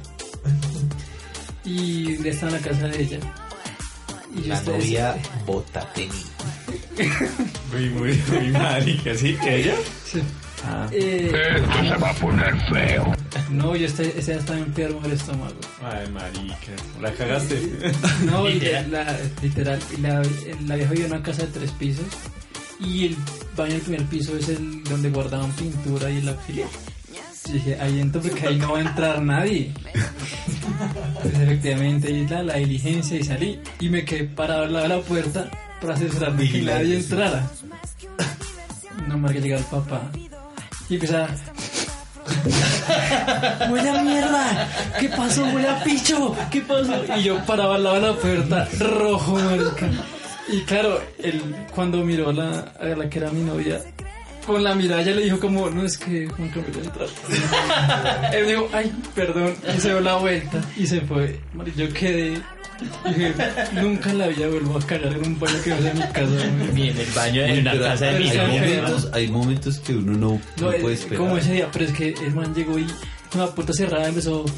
[1.65, 3.19] Y le estaba en la casa de ella.
[4.33, 6.25] Y yo La estaba- novia bota tenis.
[7.73, 9.37] Muy, muy, muy marica, ¿sí?
[9.45, 9.75] ¿Ella?
[10.05, 10.21] Sí.
[10.65, 10.87] Ah.
[10.91, 11.31] Eh,
[13.51, 15.53] No, yo este, día estaba enfermo del estómago.
[15.83, 16.55] Ay, marica.
[17.01, 17.91] ¿La cagaste?
[18.25, 18.91] No, Literal.
[18.91, 19.79] La, literal.
[20.01, 20.21] La,
[20.65, 22.05] la vieja vivía en una casa de tres pisos.
[22.79, 23.17] Y el
[23.57, 26.69] baño del primer piso es el donde guardaban pintura y el auxiliar.
[27.49, 29.71] Y dije, ahí entro porque ahí no va a entrar nadie.
[31.21, 33.59] Pues efectivamente, y la, la diligencia y salí.
[33.79, 35.49] Y me quedé parado al lado de la puerta
[35.81, 37.49] para cerrar de que nadie entrara.
[39.07, 40.01] No, marca llega el papá
[40.89, 41.27] y empieza.
[43.71, 44.67] ¡Huele a mierda!
[44.99, 45.43] ¿Qué pasó?
[45.45, 46.35] ¡Huele a picho!
[46.51, 46.93] ¿Qué pasó?
[47.17, 49.89] Y yo paraba al lado de la puerta, rojo, marica.
[50.49, 51.41] Y claro, él
[51.75, 53.81] cuando miró a la, a la que era mi novia,
[54.45, 58.33] con la mirada ella le dijo como, no es que Juan Camilo entrar.
[58.33, 61.39] él dijo, ay, perdón, y se dio la vuelta y se fue.
[61.75, 62.41] Yo quedé.
[63.07, 63.33] Dije,
[63.81, 66.45] nunca la vida vuelvo a cagar en un baño que no sea en mi casa.
[66.73, 70.11] Ni en el baño, en una casa de mi hay, momentos, hay momentos que uno
[70.13, 71.17] no, no No, puede es esperar.
[71.25, 72.85] como ese día, pero es que el man llegó y
[73.31, 74.45] con la puerta cerrada empezó.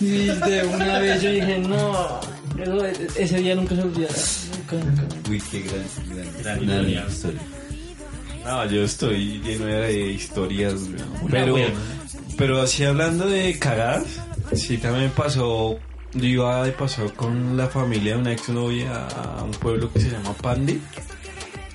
[0.00, 2.20] Y de una vez yo dije, no,
[2.60, 2.84] eso-
[3.16, 4.12] ese día nunca se olvidará.
[4.70, 5.30] Nunca, nunca.
[5.30, 7.06] Uy, qué gran, gran, Gran gran historia.
[7.08, 7.40] historia.
[8.44, 10.74] No, yo estoy lleno de historias,
[11.30, 11.56] Pero,
[12.38, 14.06] pero así hablando de cagadas,
[14.54, 15.78] sí también me pasó.
[16.14, 20.10] Yo iba de paseo con la familia de una exnovia a un pueblo que se
[20.10, 20.80] llama Pandi.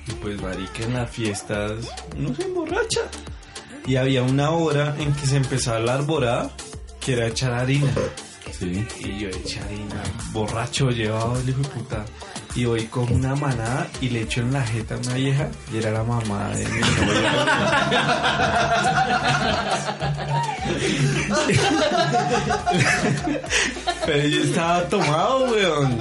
[0.08, 3.02] Y pues, marica, en las fiestas uno se emborracha.
[3.86, 6.50] Y había una hora en que se empezaba la arborada,
[7.00, 7.92] que era echar harina.
[8.58, 8.86] Sí.
[9.00, 10.02] Y yo eché harina,
[10.32, 12.04] borracho, llevado el hijo de puta.
[12.54, 15.78] Y voy con una manada y le echo en la jeta a una vieja y
[15.78, 17.32] era la mamá de mi novia.
[24.06, 25.98] Pero yo estaba tomado, weón.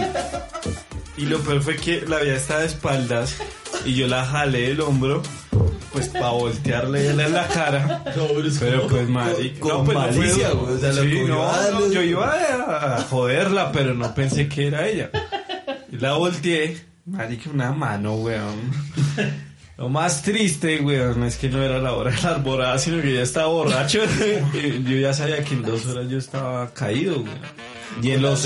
[1.18, 3.38] Y lo peor fue que la vieja estaba de espaldas
[3.86, 5.22] y yo la jalé del hombro.
[5.94, 8.02] Pues para voltearle en la cara.
[8.06, 9.10] Pero pues con no, pues,
[9.60, 12.34] no fue malicia, o sea, Sí, no, yo iba
[12.96, 15.10] a joderla, pero no pensé que era ella.
[15.92, 18.72] Y la volteé, marica, una mano, weón.
[19.78, 23.14] Lo más triste, weón, es que no era la hora de la arborada, sino que
[23.16, 24.00] ya estaba borracho.
[24.86, 27.72] Yo ya sabía que en dos horas yo estaba caído, weón.
[28.02, 28.46] Y en, los,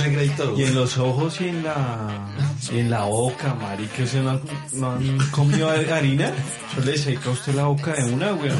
[0.58, 2.34] y en los ojos y en la
[2.73, 4.41] y en la boca, marica, o sea, no, han-
[4.73, 6.31] no han comido harina.
[6.75, 8.58] Yo le seca a usted la boca de una, weón.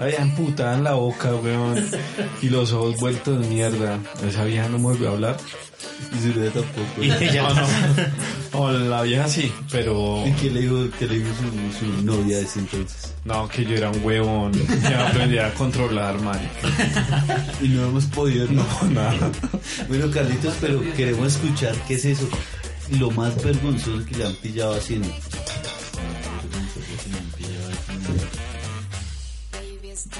[0.00, 1.86] Había emputada en la boca, weón.
[2.42, 3.98] Y los ojos vueltos de mierda.
[4.26, 5.36] Esa vieja no me volvió a hablar.
[6.16, 7.02] Y su novia tampoco.
[7.02, 8.72] Y ella No, no.
[8.72, 12.38] No, la vieja sí, pero ¿Y qué le dijo, qué le dijo su, su novia
[12.38, 13.14] de ese entonces?
[13.24, 14.52] no, que yo era un huevón.
[14.52, 17.54] Que aprendí a controlar, marica.
[17.62, 18.64] Y no hemos podido, no.
[18.90, 19.30] nada.
[19.88, 22.28] Bueno, Carlitos, pero queremos escuchar qué es eso.
[22.98, 25.08] Lo más vergonzoso que le han pillado haciendo.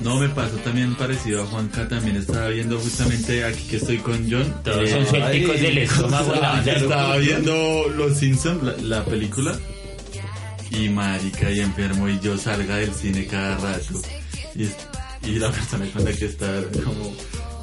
[0.03, 4.31] No, me pasó también parecido a Juanca, también estaba viendo justamente aquí que estoy con
[4.31, 4.55] John.
[4.65, 6.35] Todos eh, son suélticos ay, del estómago.
[6.35, 6.83] la ya verdad.
[6.83, 9.59] estaba viendo Los Simpsons, la, la película,
[10.71, 14.01] y marica, y enfermo, y yo salga del cine cada rato.
[14.55, 14.69] Y,
[15.29, 16.47] y la persona cuenta que está
[16.85, 17.15] como...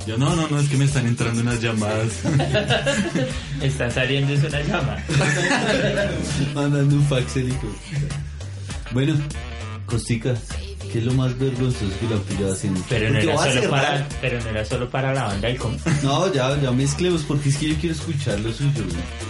[0.06, 2.08] Yo, no, no, no, es que me están entrando unas llamadas.
[3.62, 4.98] Están saliendo es una llama.
[6.56, 7.76] Mandando un fax el hijo.
[8.92, 9.16] Bueno,
[9.86, 10.34] Costica,
[10.92, 12.82] ¿qué es lo más vergonzoso que le han pillado haciendo?
[12.90, 15.58] Pero no, era va a solo para, pero no era solo para la banda del
[15.58, 15.78] com.
[16.04, 18.72] No, ya, ya mezclemos, porque es que yo quiero escuchar lo suyo.
[18.76, 19.28] güey.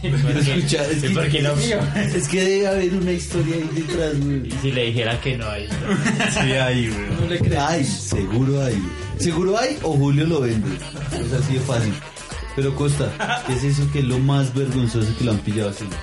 [0.00, 1.78] Quiero escuchar, es ¿Y que, por qué lo mío?
[1.96, 4.46] es que debe haber una historia ahí detrás, güey.
[4.46, 5.68] Y si le dijera que no hay.
[6.32, 7.20] Sí, ahí, weón.
[7.20, 7.58] No le crees.
[7.58, 8.74] Hay, seguro hay.
[8.74, 8.92] güey.
[9.18, 10.68] Seguro hay o Julio lo vende.
[11.12, 11.92] Es así de fácil.
[12.54, 15.96] Pero Costa, ¿qué es eso que es lo más vergonzoso que lo han pillado haciendo?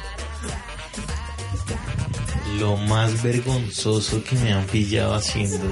[2.60, 5.66] Lo más vergonzoso que me han pillado haciendo.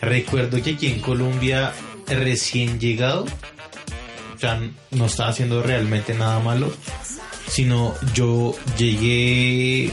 [0.00, 1.72] Recuerdo que aquí en Colombia,
[2.06, 3.26] recién llegado,
[4.44, 6.72] sea, no estaba haciendo realmente nada malo,
[7.48, 9.92] sino yo llegué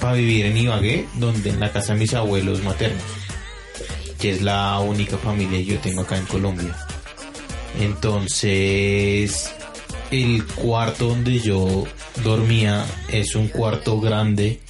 [0.00, 3.02] para vivir en Ibagué, donde en la casa de mis abuelos maternos,
[4.20, 6.76] que es la única familia que yo tengo acá en Colombia.
[7.80, 9.52] Entonces,
[10.10, 11.84] el cuarto donde yo
[12.22, 14.60] dormía es un cuarto grande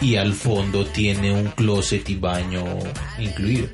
[0.00, 2.64] y al fondo tiene un closet y baño
[3.18, 3.68] incluido.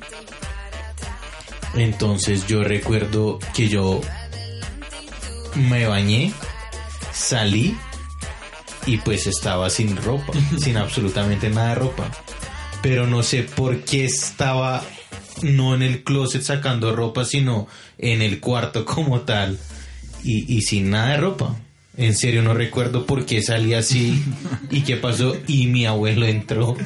[1.75, 4.01] Entonces yo recuerdo que yo
[5.55, 6.33] me bañé,
[7.13, 7.77] salí
[8.85, 12.11] y pues estaba sin ropa, sin absolutamente nada de ropa.
[12.81, 14.83] Pero no sé por qué estaba
[15.41, 19.57] no en el closet sacando ropa, sino en el cuarto como tal
[20.23, 21.55] y, y sin nada de ropa.
[21.97, 24.23] En serio no recuerdo por qué salí así
[24.71, 26.77] y qué pasó y mi abuelo entró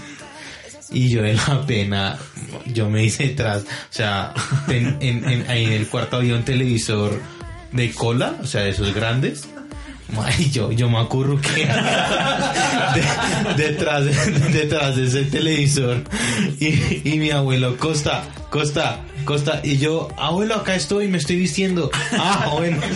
[0.92, 2.18] y yo de la pena
[2.68, 4.34] yo me hice detrás, o sea,
[4.68, 7.20] en, en- en- ahí en el cuarto había un televisor
[7.72, 9.48] de cola, o sea, de esos grandes.
[10.22, 11.66] Ay, yo, yo me acuerdo que
[12.96, 14.12] de- detrás, de,
[14.52, 16.04] detrás de ese televisor
[16.60, 21.90] y, y mi abuelo, Costa, Costa, Costa, y yo, abuelo, acá estoy, me estoy vistiendo.
[22.20, 22.78] Ah, bueno.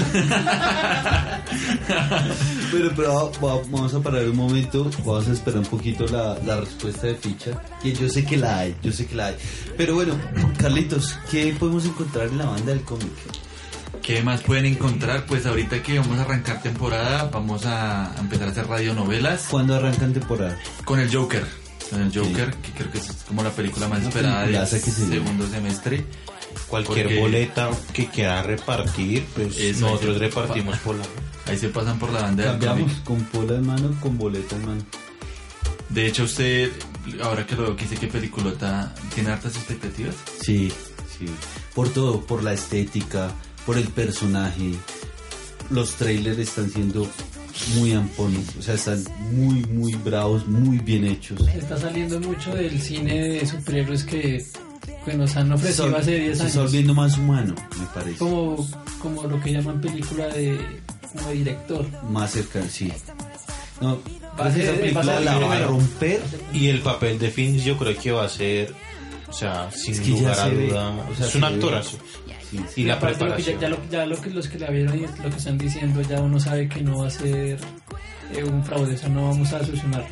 [2.72, 6.60] Pero, pero va- vamos a parar un momento, vamos a esperar un poquito la, la
[6.60, 9.36] respuesta de ficha, que yo sé que la hay, yo sé que la hay.
[9.78, 10.14] Pero bueno,
[10.60, 13.08] Carlitos, ¿qué podemos encontrar en la banda del cómic?
[14.02, 15.26] ¿Qué más pueden encontrar?
[15.26, 20.14] Pues ahorita que vamos a arrancar temporada, vamos a empezar a hacer radionovelas ¿Cuándo arrancan
[20.14, 20.58] temporada?
[20.86, 21.46] con el Joker.
[21.90, 24.68] Con el Joker, que creo que es como la película más Una esperada del viene.
[24.68, 26.06] segundo semestre.
[26.68, 31.06] Cualquier Porque- boleta que quiera repartir, pues Eso, nosotros repartimos por la...
[31.46, 34.82] Ahí se pasan por la banda Cambiamos con pola en mano, con boleta en mano.
[35.90, 36.72] De hecho, usted,
[37.24, 40.16] ahora que lo veo, que dice que peliculota, ¿tiene hartas expectativas?
[40.42, 40.70] Sí,
[41.18, 41.26] sí.
[41.74, 43.32] Por todo, por la estética,
[43.68, 44.72] por el personaje.
[45.70, 47.08] Los trailers están siendo
[47.76, 49.04] muy ampones, o sea, están
[49.34, 51.46] muy, muy bravos, muy bien hechos.
[51.50, 54.46] Está saliendo mucho del cine de superhéroes que,
[55.06, 56.72] que nos han ofrecido hace 10 se está años.
[56.72, 58.18] volviendo más humano, me parece.
[58.20, 58.66] Como,
[59.00, 60.58] como lo que llaman película de
[61.14, 61.86] como de director.
[62.10, 62.92] Más cercano, sí.
[63.82, 64.00] No,
[64.40, 66.22] Va a ser- esa película va a ser la va a romper.
[66.54, 68.74] Y el papel de Finch yo creo que va a ser,
[69.28, 71.98] o sea, sin Es que ya lugar a duda, o sea, es un actorazo.
[72.50, 73.60] Sí, Y la que ya, preparación.
[73.60, 76.22] ya lo, ya lo que los que la vieron y lo que están diciendo ya
[76.22, 77.60] uno sabe que no va a ser
[78.34, 80.08] eh, un fraude, o sea, no vamos a solucionarlo.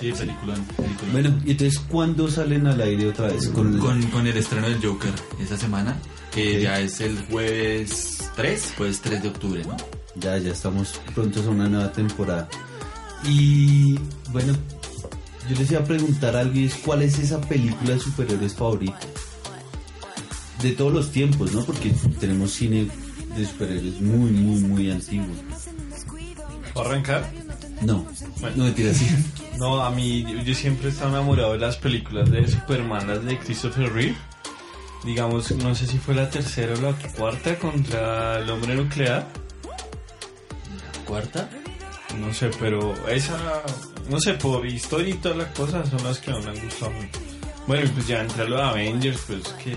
[0.00, 0.54] Sí, película.
[0.76, 1.12] película.
[1.12, 3.48] Bueno, y entonces, ¿cuándo salen al aire otra vez?
[3.50, 5.96] Con, con, con el estreno del Joker esa semana,
[6.32, 6.62] que Ok.
[6.62, 9.76] ya es el jueves 3, jueves 3 de octubre, ¿no?
[10.16, 12.48] Ya, ya estamos prontos a una nueva temporada.
[13.24, 13.94] Y
[14.32, 14.54] bueno,
[15.48, 18.98] yo les iba a preguntar algo y es cuál es esa película de superhéroes favorita.
[20.62, 21.64] De todos los tiempos, ¿no?
[21.64, 22.86] Porque tenemos cine
[23.36, 25.26] de superhéroes muy, muy, muy antiguo.
[26.76, 27.30] ¿Va a arrancar?
[27.80, 28.06] No,
[28.40, 28.56] Bueno.
[28.56, 29.06] no me tiras así.
[29.58, 33.38] No, a mí yo, siempre he estado enamorado de las películas de Superman, las de
[33.38, 34.16] Christopher Reeve.
[35.04, 39.28] Digamos, no sé si fue la tercera o la cuarta contra el hombre nuclear.
[41.06, 41.48] ¿Cuarta?
[42.18, 43.36] No sé, pero esa,
[44.08, 47.20] no sé, por historia y todas las cosas son las que me han gustado mucho.
[47.66, 49.76] Bueno, pues ya entre los Avengers, pues que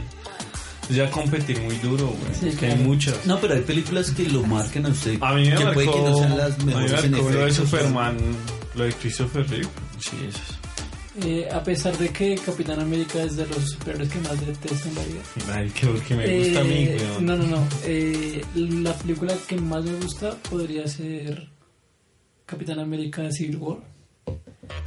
[0.89, 2.33] ya competir muy duro, güey.
[2.39, 3.25] Sí, es que hay muchas.
[3.25, 5.17] No, pero hay películas que lo marcan a usted.
[5.21, 7.11] A mí me que marcó, puede que no sean las a mí me mejores en
[7.11, 8.17] marcó lo de Superman,
[8.75, 9.67] lo de Christopher Reeve.
[9.99, 10.55] Sí, eso es.
[11.25, 14.95] Eh, a pesar de que Capitán América es de los superhéroes que más detesto en
[14.95, 15.21] la vida.
[15.53, 17.25] Ay, que, que me gusta a mí, Eh, weón.
[17.25, 17.67] No, no, no.
[17.85, 21.47] Eh, la película que más me gusta podría ser
[22.45, 23.77] Capitán América Civil War.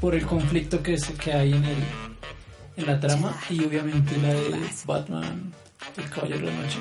[0.03, 1.77] Por el conflicto que, se- que hay en, el,
[2.77, 4.51] en la trama y obviamente la de
[4.87, 5.53] Batman,
[5.97, 6.79] El Caballero de la Noche.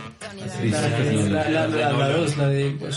[0.62, 2.72] Sí, La, sí, sí, la, la, la, la dos, la de.
[2.74, 2.90] No,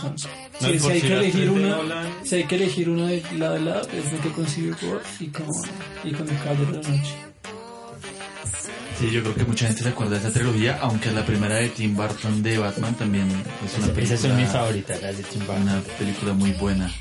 [0.58, 2.06] Sí, si hay que elegir de una, Nolan.
[2.24, 5.00] si hay que elegir una de lado a lado, es me quedo con Civil War
[5.20, 5.46] y con,
[6.04, 7.14] y con El Caballero de la Noche.
[8.98, 11.70] Sí, yo creo que mucha gente se acuerda de esa trilogía, aunque la primera de
[11.70, 13.28] Tim Burton de Batman también
[13.64, 14.02] es una película.
[14.04, 15.62] Esas son mis favoritas, las de Tim Burton.
[15.62, 16.92] Una película muy buena.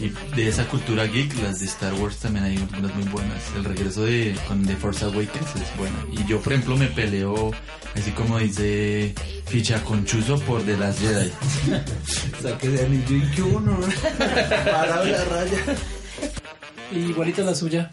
[0.00, 3.42] Y de esa cultura geek, las de Star Wars también hay unas muy buenas.
[3.56, 5.96] El regreso de con The Force Awakens es buena.
[6.10, 7.52] Y yo, por ejemplo, me peleo,
[7.94, 9.14] así como dice
[9.46, 11.32] Ficha con Chuzo por The Last Jedi.
[12.42, 13.78] Saque de anillo y que uno.
[14.18, 15.58] Para la raya.
[16.90, 17.90] Y igualita la suya.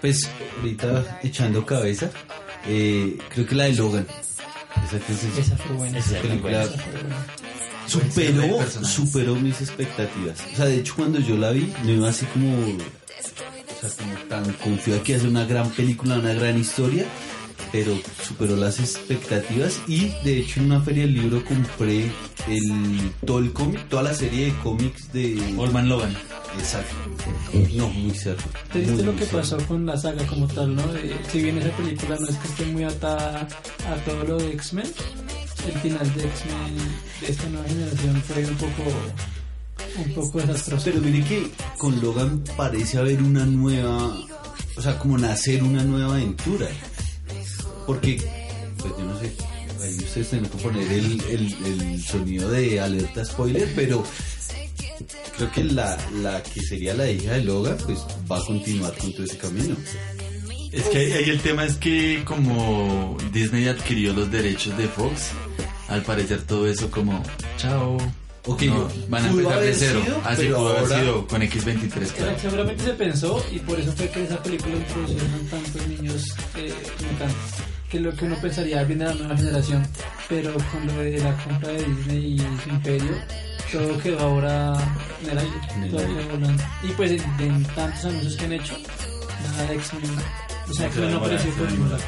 [0.00, 2.10] Pues ahorita echando cabeza,
[2.66, 4.06] eh, creo que la de Logan.
[4.86, 5.98] Esa que Esa fue buena.
[5.98, 7.26] Esa película Esa fue buena.
[7.88, 10.38] Superó, superó mis expectativas.
[10.52, 14.14] O sea, de hecho cuando yo la vi, no iba así como, o sea, como
[14.28, 17.06] tan confiado que hace una gran película, una gran historia,
[17.72, 22.10] pero superó las expectativas y de hecho en una feria del libro compré
[22.48, 26.16] el todo el cómic, toda la serie de cómics de Olman Logan.
[26.58, 26.94] Exacto.
[27.74, 28.44] No, muy cerca.
[28.72, 29.36] ¿Te viste lo que cerca.
[29.38, 30.82] pasó con la saga como tal, no?
[30.96, 33.46] Eh, si bien esa película no es que esté muy atada
[33.86, 34.86] a todo lo de X-Men,
[35.66, 36.76] el final de X-Men
[37.20, 38.82] de esta nueva generación fue un poco
[39.96, 40.84] un poco desastroso.
[40.84, 44.16] Pero mire que con Logan parece haber una nueva,
[44.76, 46.68] o sea, como nacer una nueva aventura.
[47.86, 48.20] Porque,
[48.78, 49.32] pues yo no sé,
[49.82, 54.04] ahí ustedes tienen que poner el, el, el sonido de alerta spoiler, pero
[55.36, 59.12] creo que la, la que sería la hija de Logan, pues va a continuar con
[59.12, 59.74] todo ese camino.
[60.72, 65.30] Es que ahí el tema es que como Disney adquirió los derechos de Fox,
[65.88, 67.22] al parecer todo eso como,
[67.56, 67.96] chao.
[68.46, 70.00] Ok, no, van a empezar de cero.
[70.04, 72.38] sido, Así pero pudo haber ahora- sido con X23, claro.
[72.40, 76.72] Seguramente se pensó y por eso fue que esa película introdujeron tantos niños eh.
[77.90, 79.86] Que lo que uno pensaría viene de la nueva generación,
[80.28, 83.12] pero con lo de la compra de Disney y su imperio,
[83.72, 84.74] todo quedó ahora
[85.24, 85.50] en el aire.
[85.74, 86.14] En el todo aire.
[86.14, 86.62] quedó volando.
[86.82, 88.76] Y pues de, de tantos anuncios que han hecho,
[89.42, 90.02] nada de X-Men.
[90.70, 91.98] O sea, que no lado.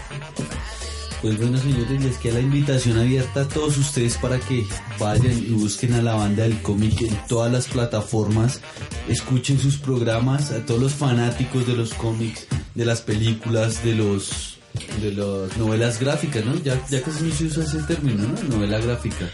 [1.23, 4.67] Pues bueno, señores, les queda la invitación abierta a todos ustedes para que
[4.99, 8.63] vayan y busquen a la banda del cómic en todas las plataformas,
[9.07, 14.59] escuchen sus programas, a todos los fanáticos de los cómics, de las películas, de los
[15.03, 16.55] de las novelas gráficas, ¿no?
[16.63, 18.57] Ya, ya casi no se usa ese término, ¿no?
[18.57, 19.31] Novela gráfica.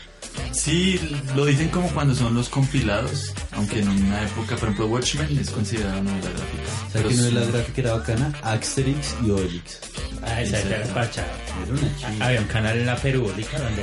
[0.53, 0.99] Sí,
[1.35, 5.51] lo dicen como cuando son los compilados, aunque en una época, por ejemplo, Watchmen es
[5.51, 6.63] considerado novela gráfica.
[6.67, 7.21] ¿Sabes Pero qué sí.
[7.21, 8.33] novela gráfica era bacana?
[8.43, 9.81] Asterix y Obelix.
[10.23, 11.25] Ah, esa era la pacha.
[12.21, 13.83] Había un canal en la perubólica donde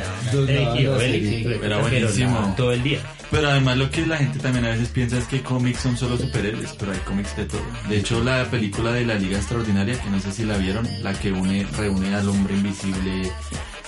[0.59, 2.53] daban y Obelix, Era pero buenísimo.
[2.57, 2.99] todo el día.
[3.31, 6.17] Pero además lo que la gente también a veces piensa es que cómics son solo
[6.17, 7.61] superhéroes, pero hay cómics de todo.
[7.89, 11.13] De hecho, la película de la Liga Extraordinaria, que no sé si la vieron, la
[11.13, 13.31] que une, reúne al hombre invisible,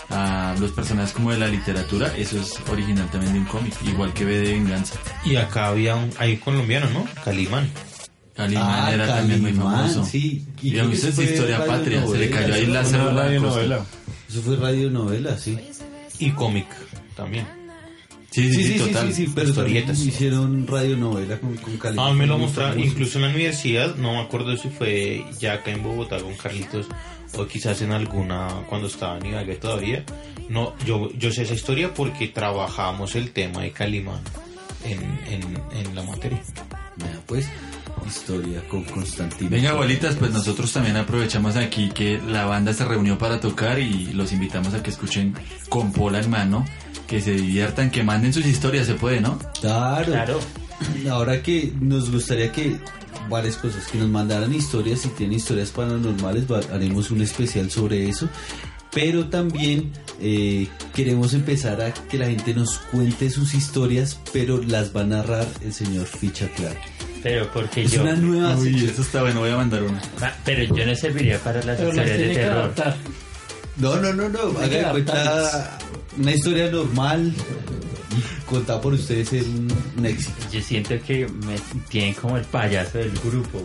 [0.10, 4.13] a los personajes como de la literatura, eso es original también de un cómic, igual
[4.13, 4.96] que V de Venganza.
[5.26, 7.06] Y acá había un, hay colombiano, ¿no?
[7.24, 7.70] Calimán.
[8.36, 10.04] Calimán Ah, era también muy famoso.
[10.06, 10.46] sí.
[10.62, 13.86] Y a que usted es historia patria, se le cayó ahí la célula.
[14.30, 15.58] Eso fue radionovela, sí.
[16.20, 16.68] Y cómic
[17.15, 17.46] también.
[18.36, 19.13] Sí, sí, sí, total.
[19.34, 20.00] pero también Historietas.
[20.00, 22.08] hicieron radionovela con, con Calimán.
[22.10, 25.71] Ah, me lo mostraron, incluso en la universidad, no me acuerdo si fue ya acá
[25.71, 26.88] en Bogotá con Carlitos
[27.38, 30.04] o quizás en alguna cuando estaba en Ibagué todavía.
[30.50, 34.19] No, yo, yo sé esa historia porque trabajamos el tema de Calimán
[34.84, 35.41] en, en,
[35.78, 36.41] en la materia.
[36.98, 37.48] Vea, pues,
[38.06, 39.50] historia con Constantino.
[39.50, 44.13] Venga, abuelitas, pues nosotros también aprovechamos aquí que la banda se reunió para tocar y
[44.13, 45.34] los invitamos a que escuchen
[45.69, 46.65] con pola en mano,
[47.08, 49.39] que se diviertan, que manden sus historias, se puede, ¿no?
[49.62, 50.06] Claro.
[50.12, 50.39] Claro.
[51.10, 52.76] Ahora que nos gustaría que
[53.30, 58.10] varias cosas, que nos mandaran historias, si tienen historias paranormales, va- haremos un especial sobre
[58.10, 58.28] eso.
[58.94, 59.91] Pero también
[60.22, 65.06] eh, queremos empezar a que la gente nos cuente sus historias, pero las va a
[65.06, 66.78] narrar el señor Ficha Clark.
[67.22, 68.04] Pero porque Es yo.
[68.04, 70.02] una nueva Uy, eso está bueno, voy a mandar una.
[70.22, 72.74] Ah, pero yo no serviría para las Pero historias de terror.
[73.78, 74.39] No, no, no, no.
[74.60, 75.78] Haga cuenta
[76.17, 77.34] una historia normal
[78.45, 80.34] contada por ustedes es un, un éxito.
[80.51, 81.56] Yo siento que me
[81.89, 83.62] tienen como el payaso del grupo.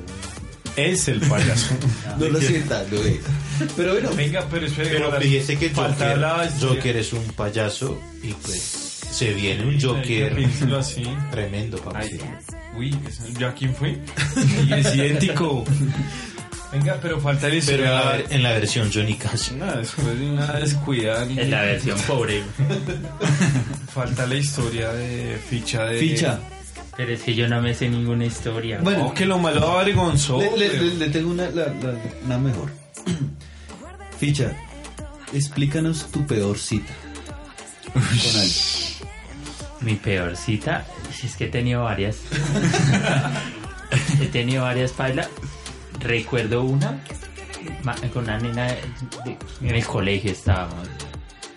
[0.77, 1.75] Es el payaso.
[2.19, 3.21] No lo sientan, lo es.
[3.77, 6.51] Pero bueno, Venga, pero espere, Pero ahora, fíjese que falta Joker, la.
[6.61, 8.61] Joker es un payaso y pues
[9.11, 10.37] se viene un Joker
[10.79, 11.03] así.
[11.31, 12.19] tremendo, papi.
[12.77, 13.99] uy, ¿ese- ¿yo a quién fui?
[14.69, 15.65] Y es idéntico.
[16.73, 18.13] Venga, pero falta la Pero en la, historia.
[18.13, 19.49] ver- en la versión Johnny Cash.
[19.51, 21.25] De una descuidada.
[21.25, 22.43] Es la versión pobre.
[23.93, 25.99] Falta la historia de ficha de.
[25.99, 26.39] Ficha.
[26.97, 28.79] Pero es que yo no me sé ninguna historia.
[28.83, 30.39] Bueno, Oh, que lo malo avergonzó.
[30.41, 32.71] Le, le- le- le tengo una, la- la- una mejor.
[34.19, 34.53] Ficha,
[35.33, 36.93] explícanos tu peor cita.
[37.93, 38.03] Con.
[39.81, 42.19] Mi peor cita, si es que he tenido varias.
[44.21, 45.29] he tenido varias pailas.
[46.01, 46.99] Recuerdo una
[48.13, 48.81] con una nena de-
[49.25, 49.37] de-
[49.69, 50.89] en el colegio estábamos.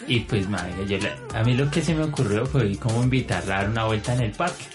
[0.08, 3.56] Y pues, madre, yo la- a mí lo que se me ocurrió fue como invitarla
[3.56, 4.66] a dar una vuelta en el parque.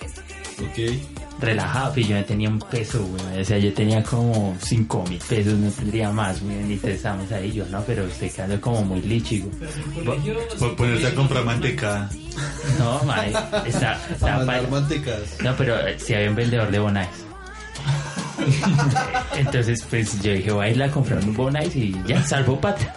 [1.41, 3.41] Relajado, y yo no tenía un peso, güey.
[3.41, 6.57] O sea, yo tenía como 5 mil pesos, no tendría más, güey.
[6.57, 9.49] Y entonces estábamos ahí, yo no, pero usted quedó como muy lichigo.
[10.59, 12.11] Por ponerte a comprar mantecada.
[12.79, 13.33] No, madre,
[13.67, 15.37] está, está mantecadas.
[15.45, 17.09] No, pero eh, si había un vendedor de Bonais.
[19.37, 22.95] Entonces, pues yo dije, voy a ir a comprar un Bonais y ya, salvo patria.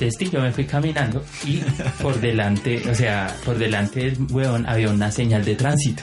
[0.00, 1.56] Entonces, yo me fui caminando y
[2.00, 6.02] por delante, o sea, por delante del huevón había una señal de tránsito.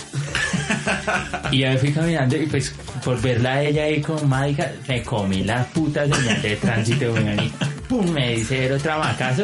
[1.52, 5.02] Y yo me fui caminando y pues por verla a ella ahí con mágica, me
[5.02, 7.52] comí la puta señal de tránsito, weón,
[7.88, 9.44] pum, me dice el otro macazo.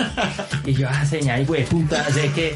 [0.65, 2.55] Y yo, ah, señal, güey, puta, sé que.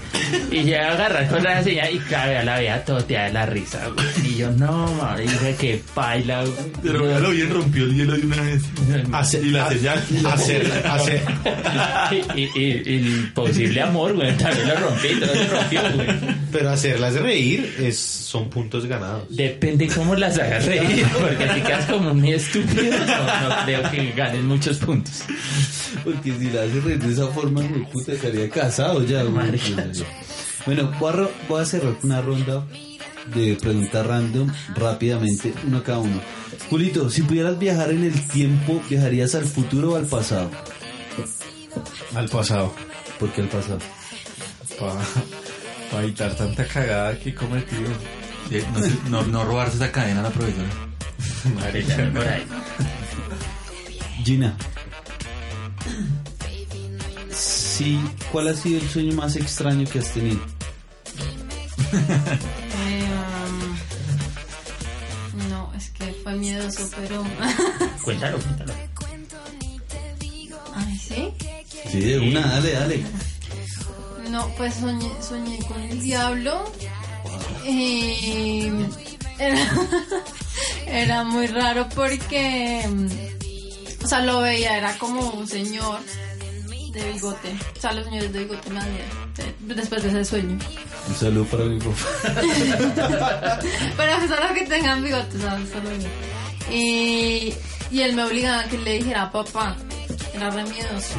[0.52, 3.46] Y yo a agarrar con la señal y claro, ya la veía toteada de la
[3.46, 4.06] risa, güey.
[4.32, 6.54] Y yo, no, madre, dije que baila, güey.
[6.84, 8.64] Pero véalo bien, rompió el hielo de una vez.
[9.12, 10.04] Hacer, Y la señal.
[10.32, 11.22] hacer, hacer,
[12.12, 16.08] Y, y, y- y el posible amor, güey, también lo rompí, todo se rompió, güey.
[16.52, 19.24] pero hacerlas reír es, son puntos ganados.
[19.30, 24.12] Depende cómo las hagas reír, porque si quedas como muy estúpido, no, no creo que
[24.12, 25.24] ganes muchos puntos.
[26.04, 29.24] Porque si la hace reír de esa forma, mi puta estaría casado ya.
[29.24, 29.34] güey.
[30.66, 32.66] Bueno, voy a, voy a cerrar una ronda
[33.34, 36.20] de preguntas random rápidamente, uno cada uno.
[36.70, 40.50] Julito, si pudieras viajar en el tiempo, ¿viajarías al futuro o al pasado?
[42.16, 42.74] Al pasado.
[43.20, 43.80] ¿Por qué al pasado?
[45.92, 47.90] Para evitar tanta cagada que he cometido.
[48.50, 48.60] Sí,
[49.10, 50.68] No, no, no robarse esa cadena a la profesora.
[51.56, 52.44] Marica, por ahí.
[54.24, 54.56] Gina.
[57.76, 58.00] Sí,
[58.32, 60.40] ¿cuál ha sido el sueño más extraño que has tenido?
[61.92, 63.06] Eh,
[65.36, 67.22] um, no, es que fue miedoso, pero.
[68.06, 68.74] Cuéntalo, cuéntalo.
[70.74, 71.34] Ay, ¿sí?
[71.92, 73.06] Sí, de una, dale, dale.
[74.30, 76.72] No, pues soñé, soñé con el diablo.
[77.66, 78.72] Eh,
[79.38, 79.70] era,
[80.88, 86.00] era muy raro porque, mm, o sea, lo veía, era como un señor
[86.96, 87.56] de bigote.
[87.78, 89.04] O sea, los señores de bigote nadie.
[89.62, 90.58] Después de ese sueño.
[91.08, 91.96] Un saludo para mi papá.
[93.98, 95.70] Pero solo que tengan bigote, ¿sabes?
[95.70, 96.74] Solo yo.
[96.74, 97.54] Y,
[97.92, 99.76] y él me obligaba a que le dijera papá.
[100.34, 101.16] Era re miedoso.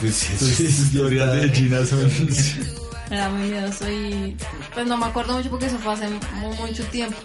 [0.00, 2.10] Pues sí, eso es historia de Gina son...
[3.10, 4.36] Era muy miedoso y
[4.74, 7.16] pues no me acuerdo mucho porque eso fue hace mu- mucho tiempo.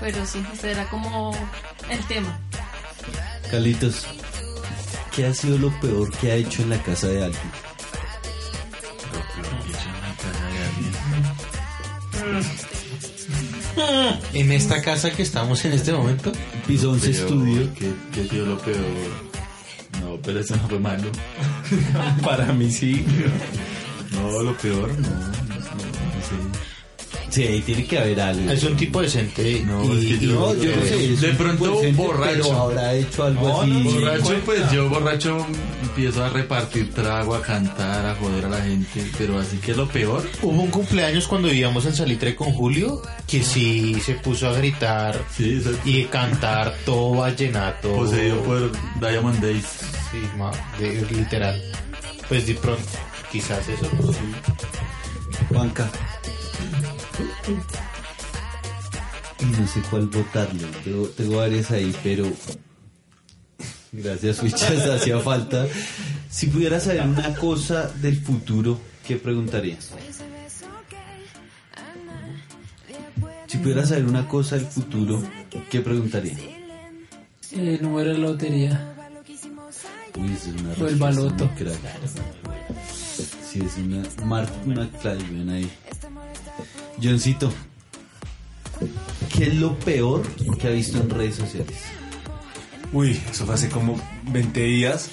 [0.00, 1.32] Pero sí, ese era como
[1.90, 2.38] el tema.
[3.50, 4.06] Carlitos,
[5.18, 7.42] ¿qué ha sido lo peor que ha hecho en la casa de alguien?
[14.32, 16.30] En esta casa que estamos en este momento,
[16.68, 17.74] Piso 11 Pero, Estudio.
[17.74, 18.78] ¿Qué, qué ha sido lo peor?
[20.02, 21.10] No, pero eso no fue malo.
[22.24, 23.04] Para mí sí.
[24.12, 25.47] No, lo peor, no.
[27.38, 28.50] Sí, ahí tiene que haber algo.
[28.50, 29.62] es un tipo decente.
[29.64, 31.12] No, y, es que y- No, yo no sé.
[31.12, 32.42] es De pronto, decente, borracho.
[32.42, 33.70] Pero habrá hecho algo No, así.
[33.70, 35.46] no, borracho, pues yo borracho
[35.82, 39.86] empiezo a repartir trago, a cantar, a joder a la gente, pero así que lo
[39.86, 44.52] peor, Hubo un cumpleaños cuando vivíamos en Salitre con Julio que sí se puso a
[44.54, 47.94] gritar sí, y cantar todo vallenato.
[47.94, 49.64] poseído por Diamond Days.
[50.10, 51.62] Sí, ma- de- literal.
[52.28, 52.82] Pues de pronto,
[53.30, 53.86] quizás eso.
[57.44, 57.90] Juanca.
[59.58, 60.64] No sé cuál votarle.
[60.84, 62.30] Tengo, tengo varias ahí, pero.
[63.92, 65.66] Gracias, Fichas, hacía falta.
[66.30, 69.92] Si pudiera saber una cosa del futuro, ¿qué preguntarías?
[73.46, 75.22] Si pudiera saber una cosa del futuro,
[75.70, 76.36] ¿qué preguntaría?
[77.52, 78.94] El número de la lotería.
[80.18, 81.48] Uy, es una O el baloto.
[81.56, 81.78] crack.
[83.50, 85.70] Sí, es una Martin McFly, ven ahí.
[87.02, 87.52] Johncito,
[89.34, 90.22] ¿qué es lo peor
[90.58, 91.76] que ha visto en redes sociales?
[92.92, 94.00] Uy, eso fue hace como
[94.32, 95.10] 20 días.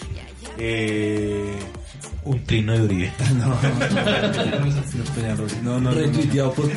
[0.58, 1.58] Eh,
[2.24, 3.12] Un trino de Uribe.
[3.38, 3.56] no, no,
[5.16, 5.92] Peñarrosi, no, no, no, no.
[5.92, 6.72] Retuiteado por.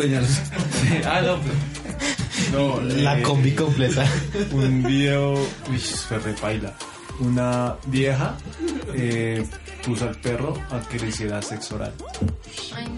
[1.07, 4.05] Ah, no, pues, no, La eh, combi completa.
[4.53, 5.35] Un video,
[5.71, 6.75] uy, fue repaila.
[7.21, 8.37] Una vieja
[8.95, 9.45] eh,
[9.85, 11.95] puso al perro a que le hiciera sexo oral.
[12.75, 12.98] Ay, no.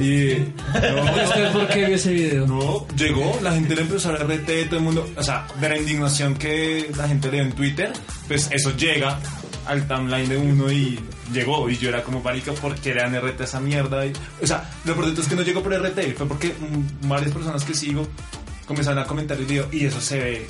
[0.00, 2.46] Y no, ¿Usted por qué vio ese video?
[2.46, 5.68] No, llegó, la gente le empezó a dar RT, todo el mundo, o sea, de
[5.68, 7.92] la indignación que la gente le dio en Twitter,
[8.28, 9.18] pues eso llega
[9.66, 10.98] al timeline de uno y
[11.32, 14.06] llegó, y yo era como, marica, ¿por qué le dan RT a esa mierda?
[14.06, 14.12] Y,
[14.42, 17.64] o sea, lo todo es que no llegó por RT, fue porque mm, varias personas
[17.64, 18.06] que sigo
[18.66, 20.46] comenzaron a comentar el video y eso se ve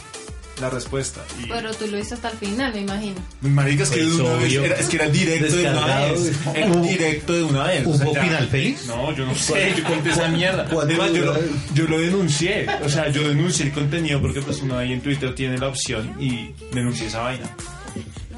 [0.60, 1.24] la respuesta.
[1.42, 3.16] Y, Pero tú lo hiciste hasta el final, me imagino.
[3.42, 6.32] marica, es que, Pues de una vez, era, es que era directo de una vez,
[6.54, 7.86] era directo de una vez.
[7.86, 8.86] o sea, ¿Hubo ya- final feliz?
[8.86, 10.64] no, yo no sé, yo conté esa mierda.
[10.66, 11.34] ¿Cuánto Además, yo, lo,
[11.74, 15.34] yo lo denuncié, o sea, yo denuncié el contenido porque pues uno ahí en Twitter
[15.34, 17.50] tiene la opción y denuncié esa vaina.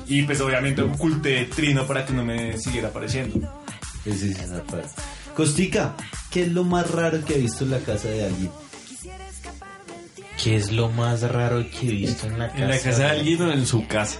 [0.07, 3.41] Y pues obviamente oculté Trino para que no me siguiera apareciendo.
[4.05, 4.89] Ese es esa parte.
[5.35, 5.95] Costica,
[6.31, 8.51] ¿qué es lo más raro que ha visto en la casa de alguien?
[10.43, 12.63] ¿Qué es lo más raro que he visto en la casa?
[12.63, 14.19] ¿En la casa de alguien o en su casa?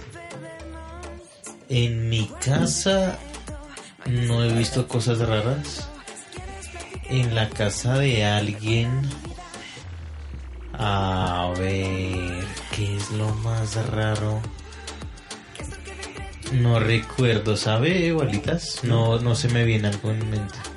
[1.67, 3.19] En mi casa
[4.05, 5.89] no he visto cosas raras.
[7.09, 9.01] En la casa de alguien.
[10.71, 14.41] A ver, ¿qué es lo más raro?
[16.53, 18.79] No recuerdo, ¿sabe, bolitas?
[18.83, 20.72] No, no se me viene algo en mente.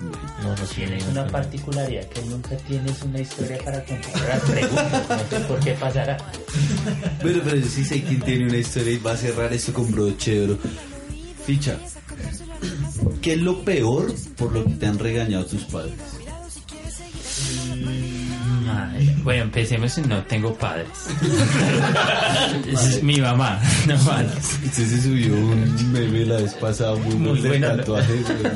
[0.00, 4.40] No, no Tienes una particularidad que nunca tienes una historia para contar.
[4.40, 6.16] Pregunto, no sé por qué pasará.
[7.22, 9.90] Bueno, pero yo sí sé quién tiene una historia y va a cerrar esto con
[9.90, 10.58] broche de oro.
[11.44, 11.78] Ficha,
[13.20, 15.94] ¿qué es lo peor por lo que te han regañado tus padres?
[19.22, 20.88] Bueno, empecemos en no tengo padres.
[22.66, 24.58] es mi mamá, no mames.
[24.64, 27.76] Usted se subió un meme la vez pasada muy, Muy bueno, ¿no?
[27.76, 28.52] tatuaje, güey.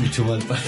[0.00, 0.60] mucho mal para.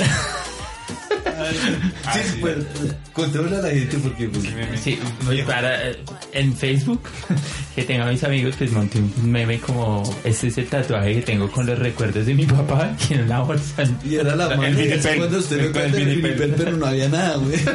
[1.53, 2.65] Sí, bueno,
[3.13, 4.45] controla a la gente porque pues,
[4.83, 5.99] Sí, voy para, eh,
[6.33, 7.03] en Facebook,
[7.75, 11.23] que tengo a mis amigos, pues monté un meme como, este es el tatuaje que
[11.23, 13.85] tengo con los recuerdos de mi papá, que en una bolsa.
[14.05, 15.01] y era la vinipel.
[15.17, 17.59] cuando usted lo cuenta el vinipel, pero no había nada, güey.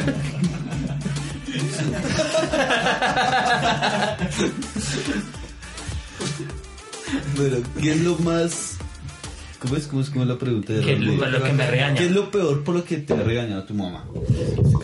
[7.35, 8.77] Bueno, ¿qué es lo más
[9.63, 10.73] ¿Cómo es, cómo es, cómo es la pregunta?
[10.73, 11.17] de Que Ramón?
[11.17, 11.95] por lo que me regaña.
[11.95, 14.03] ¿Qué es lo peor por lo que te ha regañado tu mamá?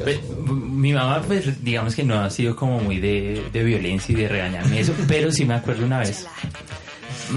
[0.03, 4.15] Pues, mi mamá, pues digamos que no ha sido como muy de, de violencia y
[4.15, 6.25] de regañarme eso, pero sí me acuerdo una vez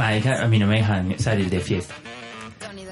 [0.01, 1.95] a mí no me dejan salir de fiesta.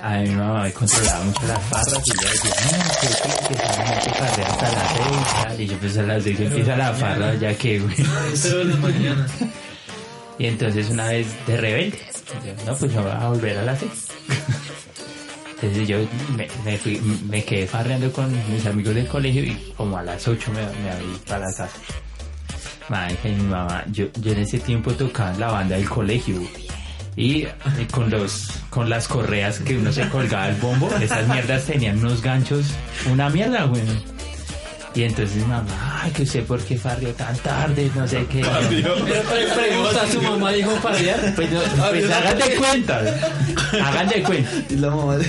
[0.02, 3.06] A mí mi mamá me controlaba mucho las farras y yo decía, no, que
[3.48, 5.60] que que farrear hasta las seis y tal.
[5.60, 7.94] Y yo pues a las seis empieza la farra, ya que, güey.
[8.42, 9.26] Pero de la mañana.
[10.38, 11.98] Y entonces una vez de rebelde,
[12.46, 14.09] yo, no, pues no voy a volver a las seis.
[15.62, 15.98] Entonces yo
[16.64, 20.50] me, fui, me quedé farreando con mis amigos del colegio y como a las 8
[20.52, 21.68] me, me abrí para la casa.
[22.88, 26.40] Marica, y mi mamá, yo, en ese tiempo tocaba la banda del colegio
[27.14, 27.46] y,
[27.78, 31.98] y con los con las correas que uno se colgaba el bombo, esas mierdas tenían
[31.98, 32.66] unos ganchos,
[33.10, 33.82] una mierda, güey.
[34.92, 38.40] Y entonces mi mamá, ay, que usted por qué farrió tan tarde, no sé qué.
[38.68, 41.32] Pero pre- pregunta, ¿su mamá dijo farrear?
[41.36, 41.60] Pues, no,
[41.90, 43.00] pues hagan de cuenta,
[43.84, 44.50] hagan de cuenta.
[44.68, 45.26] Y la mamá de...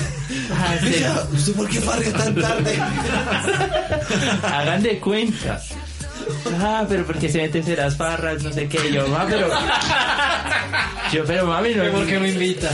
[0.52, 1.06] Ah, sí.
[1.36, 2.80] ¿Usted por qué farrea tan tarde?
[4.44, 5.62] Hagan de cuenta.
[6.60, 8.92] Ah, pero porque se meten en las farras, no sé qué.
[8.92, 9.48] Yo, mamá, pero.
[11.14, 11.84] Yo, pero mami, no.
[11.92, 12.74] ¿Por qué me invitan?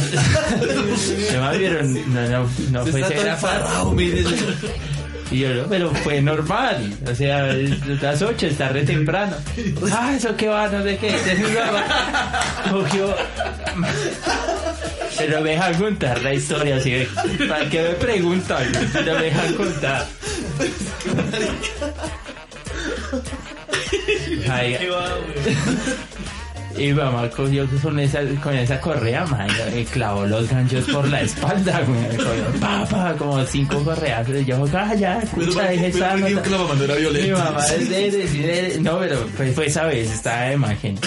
[1.34, 3.70] Yo, mami, pero no, no, no fue Está todo ser farra.
[5.30, 6.94] Y yo, no, pero fue normal.
[7.10, 7.54] O sea,
[8.02, 9.36] las 8, está re temprano.
[9.92, 11.10] Ah, eso que va, no sé qué.
[12.72, 13.16] Cogió.
[15.18, 17.08] Pero me dejan contar la historia, así.
[17.48, 18.72] ¿Para qué me preguntan?
[18.94, 20.06] Pero me dejan contar.
[24.50, 24.78] Ay,
[26.78, 31.22] y mamá cogió con esa, con esa correa, man, y clavó los ganchos por la
[31.22, 32.18] espalda, güey.
[32.18, 34.28] Cogió, pa, pa, como cinco correas.
[34.30, 37.44] Y yo, ah, ya, escucha, deje esa la mamá no era Mi violenta.
[37.44, 41.00] mamá es de decir, no, pero fue, fue esa vez, estaba de imagen.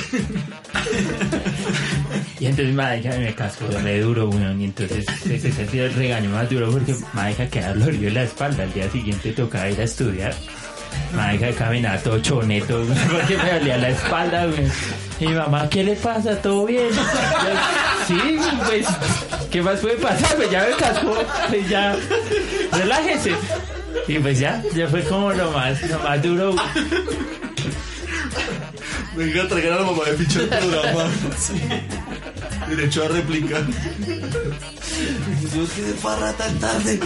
[2.38, 4.60] Y entonces marica me cascó re duro, weón.
[4.60, 8.22] Y entonces ese ese sido el regaño más duro porque marica quedaba dolorido en la
[8.22, 8.62] espalda.
[8.62, 10.34] Al día siguiente tocaba ir a estudiar.
[11.14, 14.70] Marica caminaba todo choneto, porque me dolía la espalda, weón.
[15.18, 16.40] Y mi mamá, ¿qué le pasa?
[16.40, 16.88] ¿Todo bien?
[16.88, 18.86] Yo, sí, pues,
[19.50, 20.36] ¿qué más puede pasar?
[20.36, 21.14] Pues ya me cascó,
[21.48, 21.96] pues ya,
[22.72, 23.34] relájese.
[24.08, 26.54] Y pues ya, ya fue como lo más, lo más duro.
[29.14, 31.04] Venga a traer a la mamá de picho el programa.
[32.68, 33.58] Derecho a réplica.
[35.54, 37.00] Yo que de farra tan tarde.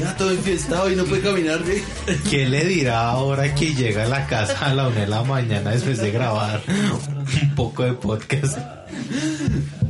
[0.00, 1.82] Ya todo enfiestado y no puede caminar, güey.
[2.30, 5.70] ¿Qué le dirá ahora que llega a la casa a la una de la mañana
[5.70, 8.58] después de grabar un poco de podcast?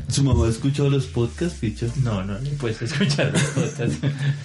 [0.09, 1.87] ¿Su mamá ha escuchado los podcasts, picho?
[2.03, 3.97] No, no, no puedes escuchar los podcasts.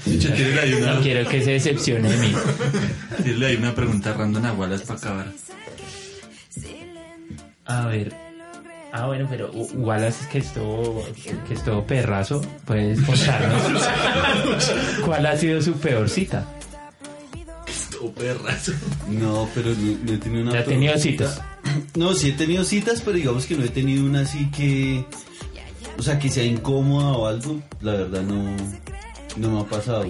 [0.06, 2.34] Picho, tírale ahí una, No quiero que se decepcione de mí.
[3.24, 5.34] tírale ahí una pregunta random a Wallace para acabar.
[7.66, 8.29] A ver.
[8.92, 11.06] Ah, bueno, pero U- Wallace es que estuvo,
[11.48, 12.42] que estuvo perrazo.
[12.66, 13.62] Puedes contarnos
[15.06, 16.46] cuál ha sido su peor cita.
[17.92, 18.72] Todo perrazo.
[19.08, 20.54] No, pero no, no he tenido una...
[20.54, 21.42] ¿Ya ha tenido citas?
[21.96, 25.06] No, sí he tenido citas, pero digamos que no he tenido una así que...
[25.98, 27.62] O sea, que sea incómoda o algo.
[27.82, 28.56] La verdad no...
[29.38, 30.06] No me ha pasado.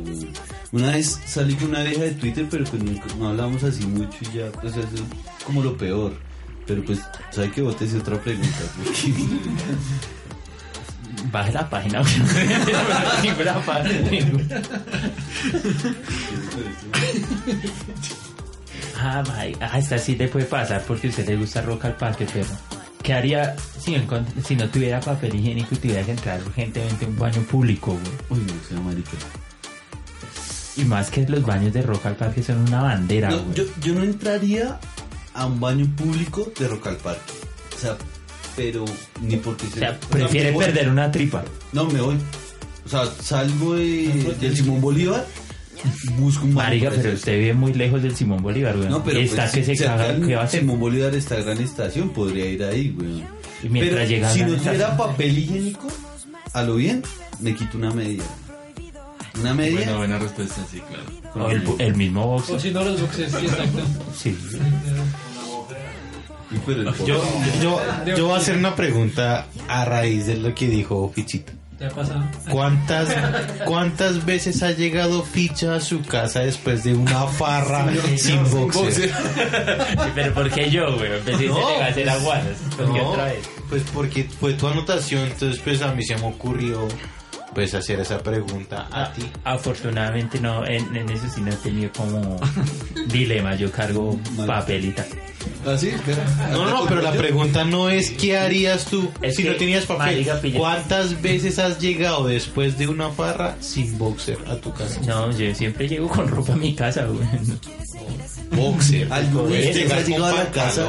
[0.71, 4.17] Una vez salí con una vieja de Twitter, pero pues nunca, no hablamos así mucho
[4.21, 6.13] y ya, pues eso es como lo peor.
[6.69, 6.99] Pero pues,
[7.31, 8.47] ¿sabe que botes otra pregunta?
[11.31, 12.01] Baje la página.
[13.23, 13.99] Ninguna página.
[19.01, 21.95] Ah, my- ah, esta sí le puede pasar porque a usted le gusta rock al
[21.95, 22.45] parque, pero
[23.01, 27.07] ¿qué haría si no, si no tuviera papel higiénico y tuviera que entrar urgentemente a
[27.07, 27.97] un baño público,
[28.29, 28.41] güey?
[28.41, 29.11] Uy, no, sea marica.
[30.77, 33.55] Y más que los baños de rock al parque son una bandera, No, güey.
[33.55, 34.79] yo, yo no entraría
[35.33, 37.33] a un baño público de Rock al Parque.
[37.75, 37.97] O sea,
[38.55, 38.85] pero
[39.21, 41.43] ni porque O sea, prefiere perder una tripa.
[41.71, 42.17] No, me voy.
[42.85, 45.25] O sea, salgo de, del Simón Bolívar,
[46.17, 48.89] busco un baño Marica, pero usted vive muy lejos del Simón Bolívar, güey.
[48.89, 50.61] No, pero está pues, que se caga, ¿qué va a hacer?
[50.61, 53.23] Simón Bolívar está gran estación, podría ir ahí, güey.
[53.63, 55.87] Y mientras pero llega a si no tuviera papel higiénico,
[56.53, 57.03] a lo bien,
[57.39, 58.23] me quito una media.
[59.41, 59.75] Una media.
[59.77, 61.49] Buena, buena respuesta, sí, claro.
[61.49, 62.49] El, el mismo box.
[62.49, 63.79] O si no, los boxes, sí, exacto.
[64.17, 64.37] Sí.
[66.67, 67.23] El Yo,
[67.61, 71.53] yo, yo voy a hacer una pregunta a raíz de lo que dijo Fichita.
[72.51, 73.07] ¿Cuántas,
[73.65, 77.87] ¿Cuántas veces ha llegado Ficha a su casa después de una farra
[78.17, 78.91] sin boxer?
[78.93, 79.09] Sí,
[80.13, 81.13] pero ¿por qué yo, güey?
[81.13, 82.43] Empecé No, a hacer aguas.
[82.75, 83.49] ¿Por qué No, otra vez?
[83.69, 86.85] pues porque fue tu anotación, entonces pues a mí se me ocurrió
[87.53, 89.23] pues hacer esa pregunta a ti.
[89.43, 92.39] Afortunadamente no, en, en eso sí no he tenido como
[93.11, 93.55] dilema.
[93.55, 95.07] Yo cargo papel y tal.
[95.65, 95.91] ¿Ah, sí?
[96.51, 99.85] No, no, pero la pregunta no es qué harías tú Es si que, no tenías
[99.85, 100.27] papel.
[100.55, 104.99] ¿Cuántas veces has llegado después de una farra sin boxer a tu casa?
[105.07, 107.25] No, yo siempre llego con ropa a mi casa, güey.
[108.51, 109.11] boxer.
[109.11, 110.87] ¿Alguna vez Llegar has llegado a la casa?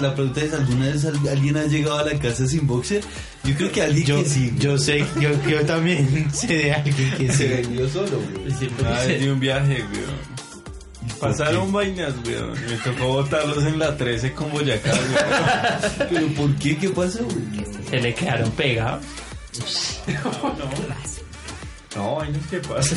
[0.00, 3.02] La, pregunta es, ¿alguna vez al- alguien ha llegado a la casa sin boxer?
[3.44, 4.54] Yo creo que alguien Yo, que sí.
[4.56, 8.70] yo sé, yo, yo también sé de alguien que se vendió solo, güey.
[8.80, 10.32] Una vez di un viaje, weón.
[11.20, 12.52] Pasaron vainas, weón.
[12.52, 16.08] Me tocó botarlos en la 13 con Boyacá, weón.
[16.10, 16.76] ¿Pero por qué?
[16.76, 17.64] ¿Qué pasó, güey?
[17.90, 19.04] Se le quedaron pegados.
[21.94, 22.96] No, vainas, ¿qué pasa?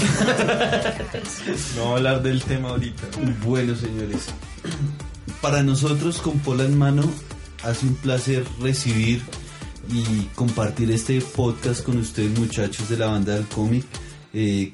[1.76, 3.04] No voy a hablar del tema ahorita.
[3.44, 4.28] Bueno, señores,
[5.42, 7.04] para nosotros con Pola en mano
[7.64, 9.22] hace un placer recibir
[9.92, 13.86] y compartir este podcast con ustedes muchachos de la banda del cómic.
[14.34, 14.74] Eh,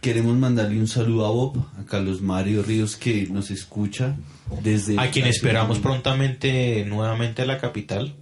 [0.00, 4.16] queremos mandarle un saludo a Bob, a Carlos Mario Ríos que nos escucha
[4.62, 5.00] desde...
[5.00, 8.14] a quien esperamos prontamente nuevamente a la capital.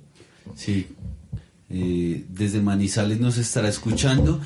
[0.55, 0.87] Sí,
[1.71, 4.41] eh, desde Manizales nos estará escuchando.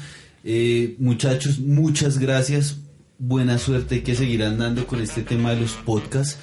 [0.44, 2.78] Eh, muchachos, muchas gracias.
[3.18, 6.36] Buena suerte que seguirán dando con este tema de los podcasts.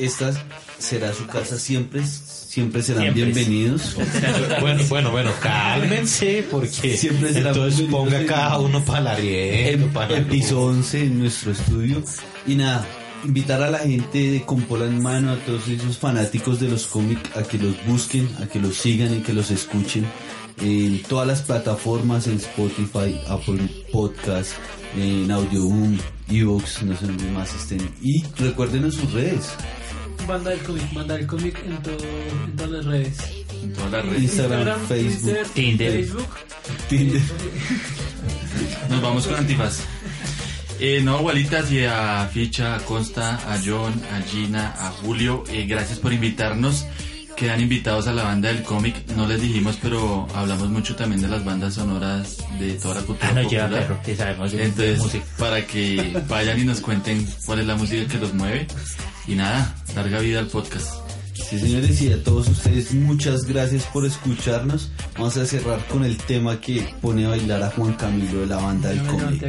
[0.00, 0.32] Esta
[0.78, 3.24] será su casa siempre, siempre serán Siempre.
[3.24, 3.96] bienvenidos.
[4.60, 10.26] Bueno, bueno, bueno, cálmense porque Siempre entonces ponga cada uno para la el, para el
[10.26, 12.02] piso 11 en nuestro estudio.
[12.48, 12.84] Y nada,
[13.24, 17.30] invitar a la gente de Compola en mano, a todos esos fanáticos de los cómics,
[17.36, 20.04] a que los busquen, a que los sigan y que los escuchen
[20.60, 24.52] en todas las plataformas, en Spotify, Apple Podcast,
[24.96, 25.98] en Audioboom,
[26.28, 27.90] Evox, no sé dónde más estén.
[28.02, 29.50] Y recuerden en sus redes.
[30.26, 31.96] Banda del cómic, banda del cómic en, todo,
[32.44, 33.18] en todas las redes.
[33.62, 34.22] En todas las redes.
[34.22, 35.92] Instagram, Facebook, Twitter, Tinder.
[35.92, 36.28] Facebook.
[36.88, 37.22] Tinder.
[38.90, 39.80] Nos vamos con Antifaz.
[40.80, 45.66] Eh, no, Gualitas y a Ficha, a Consta, a John, a Gina, a Julio, eh,
[45.66, 46.86] gracias por invitarnos.
[47.38, 48.96] Quedan invitados a la banda del cómic.
[49.14, 53.28] No les dijimos, pero hablamos mucho también de las bandas sonoras de toda la cultura
[53.30, 53.86] Ah, no lleva popular.
[53.86, 55.24] perro, que sabemos Entonces, música.
[55.38, 58.66] para que vayan y nos cuenten cuál es la música que los mueve.
[59.28, 60.88] Y nada, larga vida al podcast.
[61.34, 64.90] Sí, señores, y a todos ustedes muchas gracias por escucharnos.
[65.14, 68.56] Vamos a cerrar con el tema que pone a bailar a Juan Camilo de la
[68.56, 69.42] banda del cómic.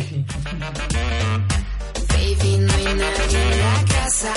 [2.10, 4.34] Baby, no hay nadie en la casa.